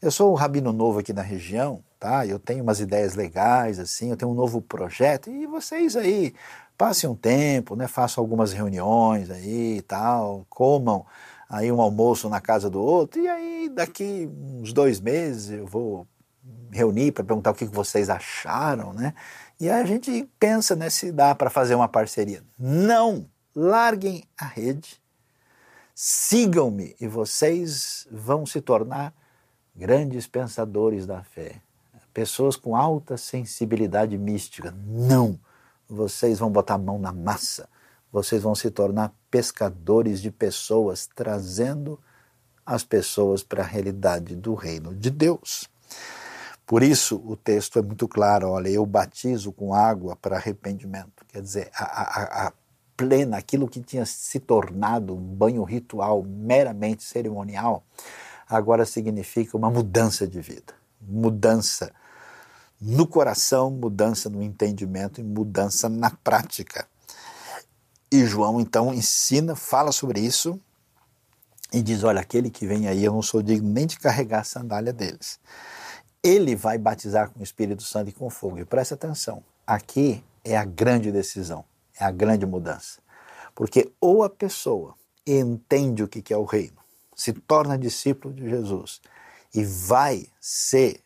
Eu 0.00 0.10
sou 0.10 0.32
o 0.32 0.34
rabino 0.34 0.72
novo 0.72 1.00
aqui 1.00 1.12
na 1.12 1.22
região, 1.22 1.82
tá? 1.98 2.26
Eu 2.26 2.38
tenho 2.38 2.62
umas 2.62 2.80
ideias 2.80 3.14
legais, 3.14 3.78
assim, 3.78 4.10
eu 4.10 4.16
tenho 4.16 4.30
um 4.30 4.34
novo 4.34 4.60
projeto, 4.60 5.30
e 5.30 5.46
vocês 5.46 5.96
aí 5.96 6.34
passem 6.76 7.08
um 7.08 7.14
tempo, 7.14 7.74
né? 7.74 7.88
Façam 7.88 8.22
algumas 8.22 8.52
reuniões 8.52 9.30
aí 9.30 9.78
e 9.78 9.82
tal, 9.82 10.46
comam 10.48 11.04
aí 11.48 11.70
um 11.72 11.80
almoço 11.80 12.28
na 12.28 12.40
casa 12.40 12.70
do 12.70 12.80
outro, 12.80 13.20
e 13.20 13.28
aí 13.28 13.68
daqui 13.68 14.30
uns 14.32 14.72
dois 14.72 15.00
meses 15.00 15.50
eu 15.50 15.66
vou 15.66 16.06
reunir 16.70 17.12
para 17.12 17.24
perguntar 17.24 17.52
o 17.52 17.54
que 17.54 17.64
vocês 17.64 18.10
acharam, 18.10 18.92
né? 18.92 19.14
E 19.58 19.70
aí 19.70 19.80
a 19.80 19.86
gente 19.86 20.28
pensa 20.38 20.76
né, 20.76 20.90
se 20.90 21.10
dá 21.12 21.34
para 21.34 21.48
fazer 21.48 21.74
uma 21.74 21.88
parceria. 21.88 22.42
Não! 22.58 23.26
Larguem 23.56 24.24
a 24.36 24.46
rede, 24.46 25.00
sigam-me 25.94 26.96
e 27.00 27.06
vocês 27.06 28.06
vão 28.10 28.44
se 28.44 28.60
tornar 28.60 29.14
grandes 29.74 30.26
pensadores 30.26 31.06
da 31.06 31.22
fé, 31.22 31.62
pessoas 32.12 32.56
com 32.56 32.74
alta 32.76 33.16
sensibilidade 33.16 34.18
mística. 34.18 34.74
Não! 34.86 35.38
Vocês 35.88 36.38
vão 36.38 36.50
botar 36.50 36.74
a 36.74 36.78
mão 36.78 36.98
na 36.98 37.12
massa, 37.12 37.68
vocês 38.10 38.42
vão 38.42 38.54
se 38.54 38.70
tornar 38.70 39.12
pescadores 39.30 40.20
de 40.20 40.30
pessoas, 40.30 41.08
trazendo 41.14 42.00
as 42.64 42.82
pessoas 42.82 43.42
para 43.42 43.62
a 43.62 43.66
realidade 43.66 44.34
do 44.34 44.54
reino 44.54 44.94
de 44.94 45.10
Deus. 45.10 45.68
Por 46.66 46.82
isso 46.82 47.22
o 47.26 47.36
texto 47.36 47.78
é 47.78 47.82
muito 47.82 48.08
claro: 48.08 48.48
olha, 48.48 48.68
eu 48.68 48.86
batizo 48.86 49.52
com 49.52 49.74
água 49.74 50.16
para 50.16 50.36
arrependimento. 50.36 51.24
Quer 51.28 51.42
dizer, 51.42 51.70
a, 51.74 51.84
a, 51.84 52.46
a 52.46 52.52
plena, 52.96 53.36
aquilo 53.36 53.68
que 53.68 53.80
tinha 53.80 54.06
se 54.06 54.40
tornado 54.40 55.14
um 55.14 55.20
banho 55.20 55.62
ritual 55.62 56.22
meramente 56.22 57.02
cerimonial, 57.02 57.84
agora 58.48 58.84
significa 58.84 59.56
uma 59.56 59.70
mudança 59.70 60.26
de 60.26 60.40
vida, 60.40 60.74
mudança 61.00 61.92
no 62.80 63.06
coração, 63.06 63.70
mudança 63.70 64.28
no 64.28 64.42
entendimento 64.42 65.20
e 65.20 65.24
mudança 65.24 65.88
na 65.88 66.10
prática. 66.10 66.86
E 68.10 68.24
João 68.24 68.60
então 68.60 68.92
ensina, 68.92 69.56
fala 69.56 69.92
sobre 69.92 70.20
isso 70.20 70.60
e 71.72 71.82
diz: 71.82 72.04
Olha, 72.04 72.20
aquele 72.20 72.50
que 72.50 72.66
vem 72.66 72.86
aí, 72.86 73.04
eu 73.04 73.12
não 73.12 73.22
sou 73.22 73.42
digno 73.42 73.68
nem 73.68 73.86
de 73.86 73.98
carregar 73.98 74.40
a 74.40 74.44
sandália 74.44 74.92
deles 74.92 75.40
ele 76.24 76.56
vai 76.56 76.78
batizar 76.78 77.28
com 77.28 77.40
o 77.40 77.42
Espírito 77.42 77.82
Santo 77.82 78.08
e 78.08 78.12
com 78.12 78.30
fogo. 78.30 78.58
E 78.58 78.64
preste 78.64 78.94
atenção, 78.94 79.44
aqui 79.66 80.24
é 80.42 80.56
a 80.56 80.64
grande 80.64 81.12
decisão, 81.12 81.62
é 81.98 82.04
a 82.04 82.10
grande 82.10 82.46
mudança. 82.46 83.00
Porque 83.54 83.92
ou 84.00 84.22
a 84.22 84.30
pessoa 84.30 84.94
entende 85.26 86.02
o 86.02 86.08
que 86.08 86.32
é 86.32 86.36
o 86.36 86.44
reino, 86.44 86.76
se 87.14 87.32
torna 87.32 87.78
discípulo 87.78 88.34
de 88.34 88.48
Jesus 88.48 89.00
e 89.54 89.64
vai 89.64 90.26
ser 90.40 91.00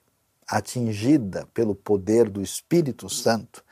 atingida 0.47 1.47
pelo 1.53 1.75
poder 1.75 2.29
do 2.29 2.41
Espírito 2.41 3.09
Santo, 3.11 3.63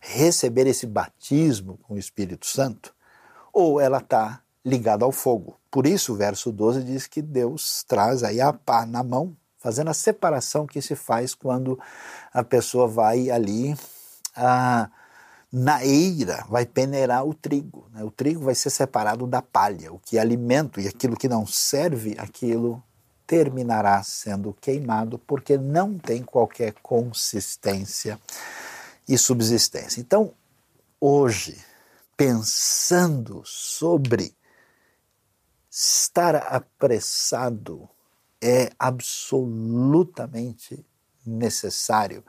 receber 0.00 0.66
esse 0.66 0.86
batismo 0.86 1.78
com 1.78 1.94
o 1.94 1.98
Espírito 1.98 2.46
Santo, 2.46 2.94
ou 3.52 3.80
ela 3.80 3.98
está 3.98 4.42
ligada 4.64 5.04
ao 5.04 5.10
fogo. 5.10 5.58
Por 5.70 5.86
isso 5.86 6.12
o 6.12 6.16
verso 6.16 6.52
12 6.52 6.84
diz 6.84 7.06
que 7.06 7.22
Deus 7.22 7.82
traz 7.84 8.22
aí 8.22 8.40
a 8.40 8.52
pá 8.52 8.84
na 8.84 9.02
mão 9.02 9.34
fazendo 9.58 9.90
a 9.90 9.94
separação 9.94 10.66
que 10.66 10.80
se 10.80 10.94
faz 10.94 11.34
quando 11.34 11.78
a 12.32 12.44
pessoa 12.44 12.86
vai 12.86 13.30
ali 13.30 13.76
ah, 14.36 14.88
na 15.50 15.82
eira, 15.84 16.44
vai 16.48 16.66
peneirar 16.66 17.24
o 17.24 17.32
trigo. 17.32 17.88
Né? 17.92 18.04
O 18.04 18.10
trigo 18.10 18.44
vai 18.44 18.54
ser 18.54 18.70
separado 18.70 19.26
da 19.26 19.40
palha, 19.40 19.92
o 19.92 19.98
que 19.98 20.18
é 20.18 20.20
alimento 20.20 20.80
e 20.80 20.86
aquilo 20.86 21.16
que 21.16 21.28
não 21.28 21.46
serve, 21.46 22.14
aquilo 22.18 22.82
terminará 23.26 24.02
sendo 24.02 24.54
queimado 24.54 25.18
porque 25.18 25.58
não 25.58 25.98
tem 25.98 26.22
qualquer 26.22 26.74
consistência 26.82 28.18
e 29.06 29.18
subsistência. 29.18 30.00
Então, 30.00 30.32
hoje, 31.00 31.58
pensando 32.16 33.42
sobre 33.44 34.34
estar 35.70 36.36
apressado 36.36 37.88
é 38.40 38.70
absolutamente 38.78 40.84
necessário. 41.24 42.24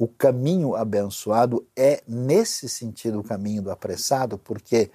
O 0.00 0.08
caminho 0.08 0.74
abençoado 0.74 1.66
é, 1.76 2.02
nesse 2.08 2.70
sentido, 2.70 3.20
o 3.20 3.22
caminho 3.22 3.60
do 3.60 3.70
apressado, 3.70 4.38
porque 4.38 4.90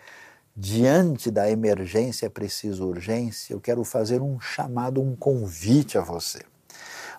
diante 0.58 1.30
da 1.30 1.48
emergência 1.48 2.26
é 2.26 2.30
preciso 2.30 2.88
urgência. 2.88 3.54
Eu 3.54 3.62
quero 3.62 3.84
fazer 3.84 4.20
um 4.20 4.40
chamado, 4.40 5.00
um 5.00 5.16
convite 5.16 5.96
a 5.96 6.02
você. 6.02 6.40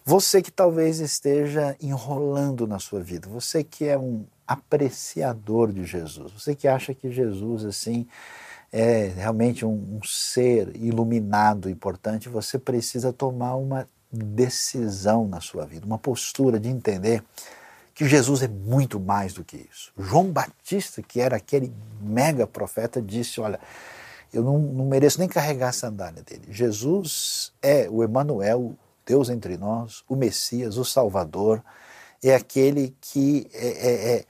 Você 0.05 0.43
que 0.43 0.51
talvez 0.51 0.99
esteja 0.99 1.77
enrolando 1.81 2.67
na 2.67 2.81
sua 2.81 3.01
vida, 3.01 3.29
você 3.29 3.63
que 3.63 3.85
é 3.85 3.97
um 3.97 4.25
apreciador 4.49 5.71
de 5.71 5.85
Jesus, 5.85 6.33
você 6.33 6.57
que 6.57 6.67
acha 6.67 6.93
que 6.93 7.13
Jesus, 7.13 7.65
assim, 7.65 8.05
é 8.73 9.13
realmente 9.17 9.65
um, 9.65 9.99
um 9.99 10.01
ser 10.03 10.75
iluminado, 10.75 11.71
importante, 11.71 12.29
você 12.29 12.59
precisa 12.59 13.13
tomar 13.13 13.55
uma 13.55 13.87
decisão 14.11 15.29
na 15.29 15.41
sua 15.41 15.65
vida, 15.65 15.87
uma 15.87 15.99
postura 15.99 16.59
de 16.59 16.69
entender 16.69 17.23
que 17.97 18.07
Jesus 18.07 18.43
é 18.43 18.49
muito 18.49 19.01
mais 19.01 19.33
do 19.33 19.43
que 19.43 19.57
isso. 19.57 19.91
João 19.99 20.31
Batista, 20.31 21.03
que 21.03 21.19
era 21.19 21.35
aquele 21.35 21.73
mega 21.99 22.47
profeta, 22.47 23.01
disse: 23.01 23.41
Olha, 23.41 23.59
eu 24.31 24.45
não, 24.45 24.59
não 24.59 24.85
mereço 24.85 25.19
nem 25.19 25.27
carregar 25.27 25.71
a 25.71 25.73
sandália 25.73 26.23
dele. 26.23 26.45
Jesus 26.51 27.55
é 27.63 27.89
o 27.89 28.05
Emanuel, 28.05 28.77
Deus 29.07 29.31
entre 29.31 29.57
nós, 29.57 30.05
o 30.07 30.15
Messias, 30.15 30.77
o 30.77 30.85
Salvador, 30.85 31.65
é 32.23 32.35
aquele 32.35 32.95
que 33.01 33.49
é, 33.55 33.67
é, 33.67 34.25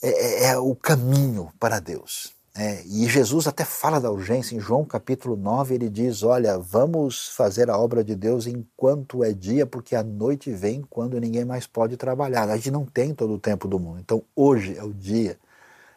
é, 0.00 0.44
é 0.50 0.56
o 0.56 0.76
caminho 0.76 1.52
para 1.58 1.80
Deus. 1.80 2.33
É, 2.56 2.84
e 2.86 3.08
Jesus 3.08 3.48
até 3.48 3.64
fala 3.64 4.00
da 4.00 4.12
urgência, 4.12 4.54
em 4.54 4.60
João 4.60 4.84
capítulo 4.84 5.34
9, 5.34 5.74
ele 5.74 5.90
diz: 5.90 6.22
Olha, 6.22 6.56
vamos 6.56 7.30
fazer 7.30 7.68
a 7.68 7.76
obra 7.76 8.04
de 8.04 8.14
Deus 8.14 8.46
enquanto 8.46 9.24
é 9.24 9.32
dia, 9.32 9.66
porque 9.66 9.96
a 9.96 10.04
noite 10.04 10.52
vem 10.52 10.80
quando 10.88 11.18
ninguém 11.18 11.44
mais 11.44 11.66
pode 11.66 11.96
trabalhar. 11.96 12.48
A 12.48 12.56
gente 12.56 12.70
não 12.70 12.86
tem 12.86 13.12
todo 13.12 13.34
o 13.34 13.40
tempo 13.40 13.66
do 13.66 13.78
mundo. 13.80 13.98
Então, 13.98 14.22
hoje 14.36 14.76
é 14.78 14.84
o 14.84 14.94
dia 14.94 15.36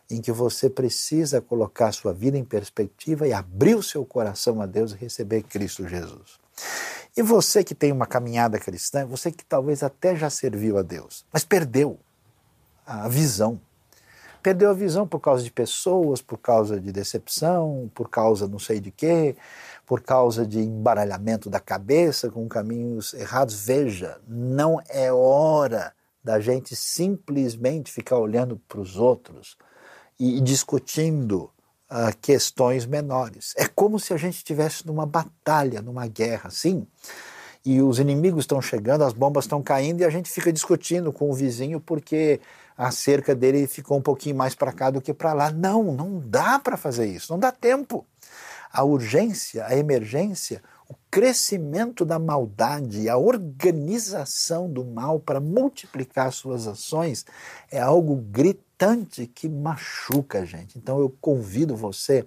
em 0.09 0.19
que 0.19 0.31
você 0.31 0.67
precisa 0.67 1.39
colocar 1.41 1.89
a 1.89 1.91
sua 1.91 2.11
vida 2.11 2.37
em 2.37 2.43
perspectiva 2.43 3.27
e 3.27 3.33
abrir 3.33 3.75
o 3.75 3.83
seu 3.83 4.03
coração 4.03 4.59
a 4.59 4.65
Deus 4.65 4.93
e 4.93 4.95
receber 4.95 5.43
Cristo 5.43 5.87
Jesus. 5.87 6.39
E 7.15 7.21
você 7.21 7.63
que 7.63 7.75
tem 7.75 7.91
uma 7.91 8.07
caminhada 8.07 8.57
cristã, 8.57 9.05
você 9.05 9.31
que 9.31 9.45
talvez 9.45 9.83
até 9.83 10.15
já 10.15 10.29
serviu 10.29 10.77
a 10.77 10.81
Deus, 10.81 11.23
mas 11.31 11.43
perdeu 11.43 11.99
a 12.85 13.07
visão 13.07 13.59
Perdeu 14.47 14.69
a 14.69 14.73
visão 14.73 15.05
por 15.05 15.19
causa 15.19 15.43
de 15.43 15.51
pessoas, 15.51 16.21
por 16.21 16.37
causa 16.37 16.79
de 16.79 16.89
decepção, 16.89 17.91
por 17.93 18.09
causa 18.09 18.47
não 18.47 18.57
sei 18.57 18.79
de 18.79 18.91
quê, 18.91 19.35
por 19.85 19.99
causa 19.99 20.47
de 20.47 20.59
embaralhamento 20.59 21.49
da 21.49 21.59
cabeça 21.59 22.31
com 22.31 22.47
caminhos 22.47 23.13
errados. 23.13 23.65
Veja, 23.65 24.21
não 24.25 24.81
é 24.87 25.11
hora 25.11 25.93
da 26.23 26.39
gente 26.39 26.77
simplesmente 26.77 27.91
ficar 27.91 28.19
olhando 28.19 28.55
para 28.69 28.79
os 28.79 28.95
outros 28.95 29.57
e 30.17 30.39
discutindo 30.39 31.51
uh, 31.91 32.17
questões 32.21 32.85
menores. 32.85 33.53
É 33.57 33.67
como 33.67 33.99
se 33.99 34.13
a 34.13 34.17
gente 34.17 34.37
estivesse 34.37 34.87
numa 34.87 35.05
batalha, 35.05 35.81
numa 35.81 36.07
guerra, 36.07 36.49
sim. 36.49 36.87
E 37.65 37.81
os 37.81 37.99
inimigos 37.99 38.43
estão 38.43 38.61
chegando, 38.61 39.03
as 39.03 39.11
bombas 39.11 39.43
estão 39.43 39.61
caindo 39.61 39.99
e 39.99 40.05
a 40.05 40.09
gente 40.09 40.29
fica 40.29 40.53
discutindo 40.53 41.11
com 41.11 41.29
o 41.29 41.33
vizinho 41.33 41.81
porque 41.81 42.39
a 42.77 42.91
cerca 42.91 43.33
dele 43.33 43.65
ficou 43.65 43.97
um 43.97 44.01
pouquinho 44.01 44.35
mais 44.35 44.53
para 44.53 44.71
cá 44.71 44.91
do 44.91 45.01
que 45.01 45.13
para 45.13 45.33
lá. 45.33 45.51
Não, 45.51 45.83
não 45.83 46.19
dá 46.19 46.59
para 46.59 46.77
fazer 46.77 47.07
isso, 47.07 47.31
não 47.31 47.39
dá 47.39 47.51
tempo. 47.51 48.05
A 48.71 48.83
urgência, 48.83 49.65
a 49.65 49.75
emergência, 49.75 50.61
o 50.87 50.93
crescimento 51.09 52.05
da 52.05 52.19
maldade, 52.19 53.09
a 53.09 53.17
organização 53.17 54.71
do 54.71 54.85
mal 54.85 55.19
para 55.19 55.39
multiplicar 55.39 56.31
suas 56.31 56.67
ações 56.67 57.25
é 57.71 57.79
algo 57.79 58.15
gritante 58.15 59.25
que 59.25 59.49
machuca 59.49 60.39
a 60.39 60.45
gente. 60.45 60.77
Então 60.77 60.99
eu 60.99 61.09
convido 61.19 61.75
você 61.75 62.25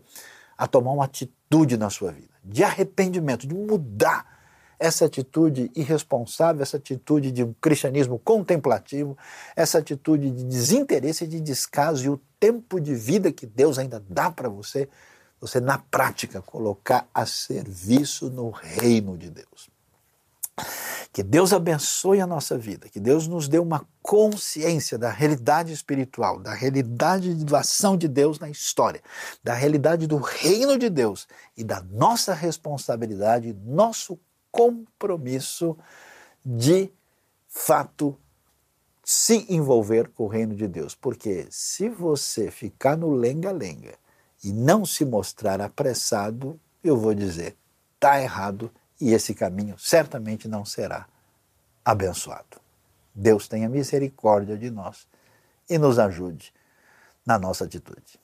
a 0.58 0.66
tomar 0.66 0.92
uma 0.92 1.04
atitude 1.04 1.76
na 1.76 1.88
sua 1.88 2.10
vida, 2.10 2.34
de 2.44 2.64
arrependimento, 2.64 3.46
de 3.46 3.54
mudar 3.54 4.39
essa 4.80 5.04
atitude 5.04 5.70
irresponsável, 5.76 6.62
essa 6.62 6.78
atitude 6.78 7.30
de 7.30 7.46
cristianismo 7.60 8.18
contemplativo, 8.18 9.16
essa 9.54 9.76
atitude 9.76 10.30
de 10.30 10.42
desinteresse 10.44 11.26
de 11.26 11.38
descaso 11.38 12.06
e 12.06 12.08
o 12.08 12.18
tempo 12.40 12.80
de 12.80 12.94
vida 12.94 13.30
que 13.30 13.44
Deus 13.44 13.78
ainda 13.78 14.02
dá 14.08 14.30
para 14.30 14.48
você, 14.48 14.88
você 15.38 15.60
na 15.60 15.76
prática 15.76 16.40
colocar 16.40 17.06
a 17.12 17.26
serviço 17.26 18.30
no 18.30 18.48
reino 18.48 19.18
de 19.18 19.28
Deus. 19.28 19.68
Que 21.12 21.22
Deus 21.22 21.52
abençoe 21.52 22.20
a 22.20 22.26
nossa 22.26 22.56
vida, 22.56 22.88
que 22.88 23.00
Deus 23.00 23.26
nos 23.26 23.48
dê 23.48 23.58
uma 23.58 23.86
consciência 24.00 24.96
da 24.96 25.10
realidade 25.10 25.72
espiritual, 25.72 26.38
da 26.38 26.54
realidade 26.54 27.34
da 27.44 27.60
ação 27.60 27.96
de 27.96 28.08
Deus 28.08 28.38
na 28.38 28.48
história, 28.48 29.02
da 29.42 29.52
realidade 29.52 30.06
do 30.06 30.16
reino 30.16 30.78
de 30.78 30.88
Deus 30.88 31.26
e 31.56 31.64
da 31.64 31.82
nossa 31.82 32.32
responsabilidade, 32.32 33.52
nosso 33.64 34.18
compromisso 34.50 35.76
de 36.44 36.90
fato 37.48 38.18
se 39.04 39.44
envolver 39.48 40.08
com 40.08 40.24
o 40.24 40.28
reino 40.28 40.54
de 40.54 40.68
Deus. 40.68 40.94
Porque 40.94 41.46
se 41.50 41.88
você 41.88 42.50
ficar 42.50 42.96
no 42.96 43.10
lenga-lenga 43.10 43.94
e 44.42 44.52
não 44.52 44.84
se 44.84 45.04
mostrar 45.04 45.60
apressado, 45.60 46.58
eu 46.82 46.96
vou 46.96 47.14
dizer: 47.14 47.56
está 47.94 48.20
errado 48.20 48.70
e 49.00 49.12
esse 49.12 49.34
caminho 49.34 49.78
certamente 49.78 50.46
não 50.46 50.64
será 50.64 51.06
abençoado. 51.84 52.60
Deus 53.14 53.48
tenha 53.48 53.68
misericórdia 53.68 54.56
de 54.56 54.70
nós 54.70 55.08
e 55.68 55.78
nos 55.78 55.98
ajude 55.98 56.52
na 57.26 57.38
nossa 57.38 57.64
atitude. 57.64 58.20